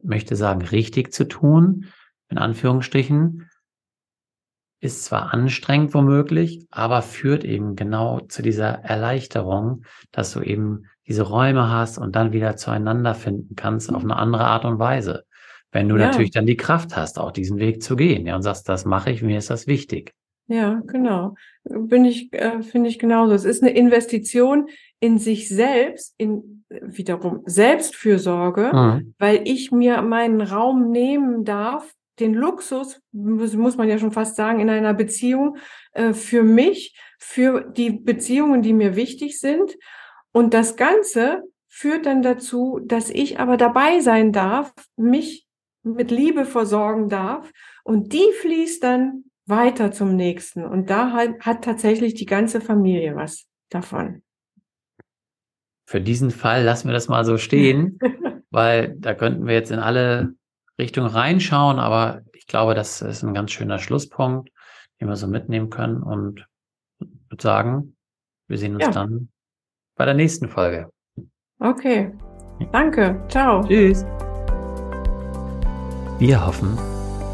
möchte 0.03 0.37
sagen, 0.37 0.63
richtig 0.63 1.13
zu 1.13 1.25
tun, 1.25 1.87
in 2.29 2.39
Anführungsstrichen, 2.39 3.49
ist 4.85 5.05
zwar 5.05 5.33
anstrengend 5.33 5.95
womöglich, 5.95 6.67
aber 6.71 7.03
führt 7.03 7.45
eben 7.45 7.75
genau 7.75 8.21
zu 8.21 8.43
dieser 8.43 8.85
Erleichterung, 8.85 9.85
dass 10.13 10.33
du 10.33 10.41
eben 10.41 10.85
diese 11.07 11.23
Räume 11.23 11.71
hast 11.71 11.99
und 11.99 12.15
dann 12.15 12.33
wieder 12.33 12.57
zueinander 12.57 13.15
finden 13.15 13.57
kannst 13.57 13.93
auf 13.93 14.03
eine 14.03 14.17
andere 14.17 14.45
Art 14.45 14.65
und 14.65 14.79
Weise. 14.79 15.25
Wenn 15.73 15.89
du 15.89 15.97
ja. 15.97 16.07
natürlich 16.07 16.31
dann 16.31 16.47
die 16.47 16.57
Kraft 16.57 16.97
hast, 16.97 17.19
auch 17.19 17.33
diesen 17.33 17.59
Weg 17.59 17.83
zu 17.83 17.97
gehen, 17.97 18.27
ja, 18.27 18.37
und 18.37 18.43
sagst, 18.43 18.69
das 18.69 18.85
mache 18.85 19.11
ich, 19.11 19.23
mir 19.23 19.39
ist 19.39 19.51
das 19.51 19.67
wichtig. 19.67 20.13
Ja, 20.47 20.83
genau. 20.87 21.35
Bin 21.65 22.05
ich, 22.05 22.33
äh, 22.33 22.63
finde 22.63 22.91
ich 22.91 22.99
genauso. 22.99 23.33
Es 23.33 23.47
ist 23.47 23.63
eine 23.63 23.73
Investition 23.73 24.69
in 25.01 25.19
sich 25.19 25.49
selbst, 25.49 26.15
in 26.19 26.65
wiederum 26.69 27.43
Selbstfürsorge, 27.47 28.71
mhm. 28.73 29.15
weil 29.19 29.41
ich 29.45 29.73
mir 29.73 30.03
meinen 30.03 30.43
Raum 30.43 30.91
nehmen 30.91 31.45
darf, 31.45 31.91
den 32.21 32.35
Luxus, 32.35 33.01
muss 33.13 33.77
man 33.77 33.89
ja 33.89 33.99
schon 33.99 34.13
fast 34.13 34.37
sagen, 34.37 34.61
in 34.61 34.71
einer 34.71 34.95
Beziehung 34.95 35.57
äh, 35.93 36.13
für 36.13 36.43
mich, 36.43 36.99
für 37.19 37.63
die 37.63 37.91
Beziehungen, 37.91 38.63
die 38.63 38.73
mir 38.73 38.97
wichtig 38.97 39.41
sind. 39.41 39.77
Und 40.33 40.55
das 40.55 40.77
Ganze 40.77 41.43
führt 41.69 42.07
dann 42.07 42.23
dazu, 42.23 42.81
dass 42.85 43.11
ich 43.11 43.41
aber 43.41 43.57
dabei 43.57 44.01
sein 44.01 44.33
darf, 44.33 44.73
mich 44.97 45.47
mit 45.83 46.11
Liebe 46.11 46.45
versorgen 46.45 47.09
darf 47.09 47.51
und 47.83 48.13
die 48.13 48.31
fließt 48.41 48.83
dann 48.83 49.25
weiter 49.47 49.93
zum 49.93 50.17
nächsten. 50.17 50.65
Und 50.65 50.89
da 50.89 51.13
hat, 51.13 51.41
hat 51.41 51.65
tatsächlich 51.65 52.15
die 52.15 52.27
ganze 52.27 52.61
Familie 52.61 53.17
was 53.17 53.47
davon. 53.69 54.23
Für 55.87 56.01
diesen 56.01 56.31
Fall 56.31 56.65
lassen 56.65 56.89
wir 56.89 56.95
das 56.95 57.09
mal 57.09 57.25
so 57.25 57.37
stehen, 57.37 57.99
weil 58.51 58.97
da 58.99 59.15
könnten 59.15 59.47
wir 59.47 59.55
jetzt 59.55 59.71
in 59.71 59.79
alle 59.79 60.35
Richtungen 60.79 61.09
reinschauen, 61.09 61.79
aber 61.79 62.23
ich 62.33 62.47
glaube, 62.47 62.75
das 62.75 63.01
ist 63.01 63.23
ein 63.23 63.35
ganz 63.35 63.53
schöner 63.53 63.79
Schlusspunkt, 63.79 64.51
den 65.01 65.09
wir 65.09 65.17
so 65.17 65.27
mitnehmen 65.27 65.71
können 65.71 66.03
und 66.03 66.47
würde 67.01 67.43
sagen, 67.43 67.97
wir 68.49 68.59
sehen 68.59 68.75
uns 68.75 68.85
ja. 68.85 68.91
dann 68.91 69.29
bei 69.97 70.05
der 70.05 70.15
nächsten 70.15 70.49
Folge. 70.49 70.91
Okay. 71.61 72.13
Danke. 72.73 73.23
Ciao. 73.29 73.65
Tschüss. 73.67 74.05
Wir 76.19 76.47
hoffen, 76.47 76.79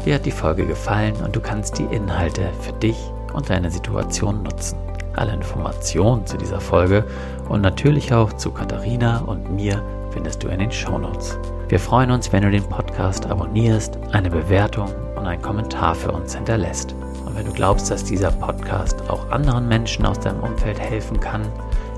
dir 0.05 0.15
hat 0.15 0.25
die 0.25 0.31
Folge 0.31 0.65
gefallen 0.65 1.15
und 1.23 1.35
du 1.35 1.39
kannst 1.39 1.77
die 1.77 1.85
Inhalte 1.85 2.51
für 2.61 2.73
dich 2.73 2.97
und 3.33 3.49
deine 3.49 3.69
Situation 3.69 4.43
nutzen. 4.43 4.77
Alle 5.15 5.33
Informationen 5.33 6.25
zu 6.25 6.37
dieser 6.37 6.59
Folge 6.59 7.05
und 7.49 7.61
natürlich 7.61 8.13
auch 8.13 8.33
zu 8.33 8.51
Katharina 8.51 9.19
und 9.19 9.51
mir 9.51 9.83
findest 10.11 10.43
du 10.43 10.47
in 10.47 10.59
den 10.59 10.71
Shownotes. 10.71 11.37
Wir 11.69 11.79
freuen 11.79 12.11
uns, 12.11 12.31
wenn 12.33 12.43
du 12.43 12.51
den 12.51 12.63
Podcast 12.91 13.25
abonnierst, 13.25 13.97
eine 14.11 14.29
Bewertung 14.29 14.89
und 15.15 15.25
einen 15.25 15.41
Kommentar 15.41 15.95
für 15.95 16.11
uns 16.11 16.35
hinterlässt. 16.35 16.93
Und 17.25 17.37
wenn 17.37 17.45
du 17.45 17.53
glaubst, 17.53 17.89
dass 17.89 18.03
dieser 18.03 18.31
Podcast 18.31 19.09
auch 19.09 19.29
anderen 19.31 19.69
Menschen 19.69 20.05
aus 20.05 20.19
deinem 20.19 20.41
Umfeld 20.41 20.77
helfen 20.77 21.17
kann, 21.17 21.41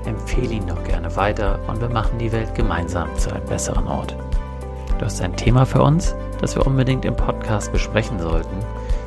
empfehle 0.06 0.54
ihn 0.54 0.68
doch 0.68 0.84
gerne 0.84 1.16
weiter 1.16 1.58
und 1.66 1.80
wir 1.80 1.88
machen 1.88 2.18
die 2.18 2.30
Welt 2.30 2.54
gemeinsam 2.54 3.08
zu 3.18 3.34
einem 3.34 3.44
besseren 3.46 3.88
Ort. 3.88 4.14
Du 4.98 5.04
hast 5.04 5.20
ein 5.20 5.34
Thema 5.34 5.66
für 5.66 5.82
uns? 5.82 6.14
das 6.40 6.56
wir 6.56 6.66
unbedingt 6.66 7.04
im 7.06 7.16
Podcast 7.16 7.72
besprechen 7.72 8.18
sollten, 8.18 8.56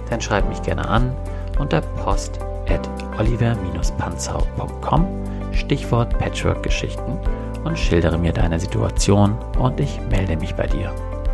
dann 0.09 0.19
schreib 0.21 0.49
mich 0.49 0.63
gerne 0.63 0.87
an 0.87 1.15
unter 1.59 1.81
post 1.81 2.39
at 2.67 2.89
oliver-panzau.com 3.19 5.07
Stichwort 5.51 6.17
Patchwork-Geschichten 6.17 7.19
und 7.63 7.77
schildere 7.77 8.17
mir 8.17 8.33
deine 8.33 8.59
Situation 8.59 9.37
und 9.59 9.79
ich 9.79 9.99
melde 10.09 10.35
mich 10.37 10.55
bei 10.55 10.65
dir. 10.65 10.91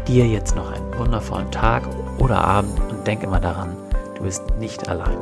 Dir 0.07 0.27
jetzt 0.27 0.55
noch 0.55 0.71
einen 0.71 0.97
wundervollen 0.97 1.49
Tag 1.51 1.83
oder 2.17 2.43
Abend 2.43 2.77
und 2.89 3.07
denk 3.07 3.23
immer 3.23 3.39
daran, 3.39 3.75
du 4.15 4.23
bist 4.23 4.43
nicht 4.59 4.89
allein. 4.89 5.17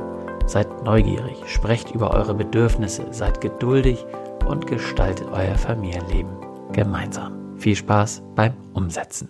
Seid 0.48 0.84
neugierig, 0.84 1.38
sprecht 1.46 1.91
über 1.91 2.12
eure 2.12 2.34
Bedürfnisse, 2.34 3.06
seid 3.12 3.41
geduldig 3.41 4.06
und 4.48 4.65
gestaltet 4.65 5.28
euer 5.32 5.56
Familienleben 5.56 6.32
gemeinsam. 6.72 7.58
Viel 7.58 7.76
Spaß 7.76 8.24
beim 8.36 8.54
Umsetzen. 8.74 9.30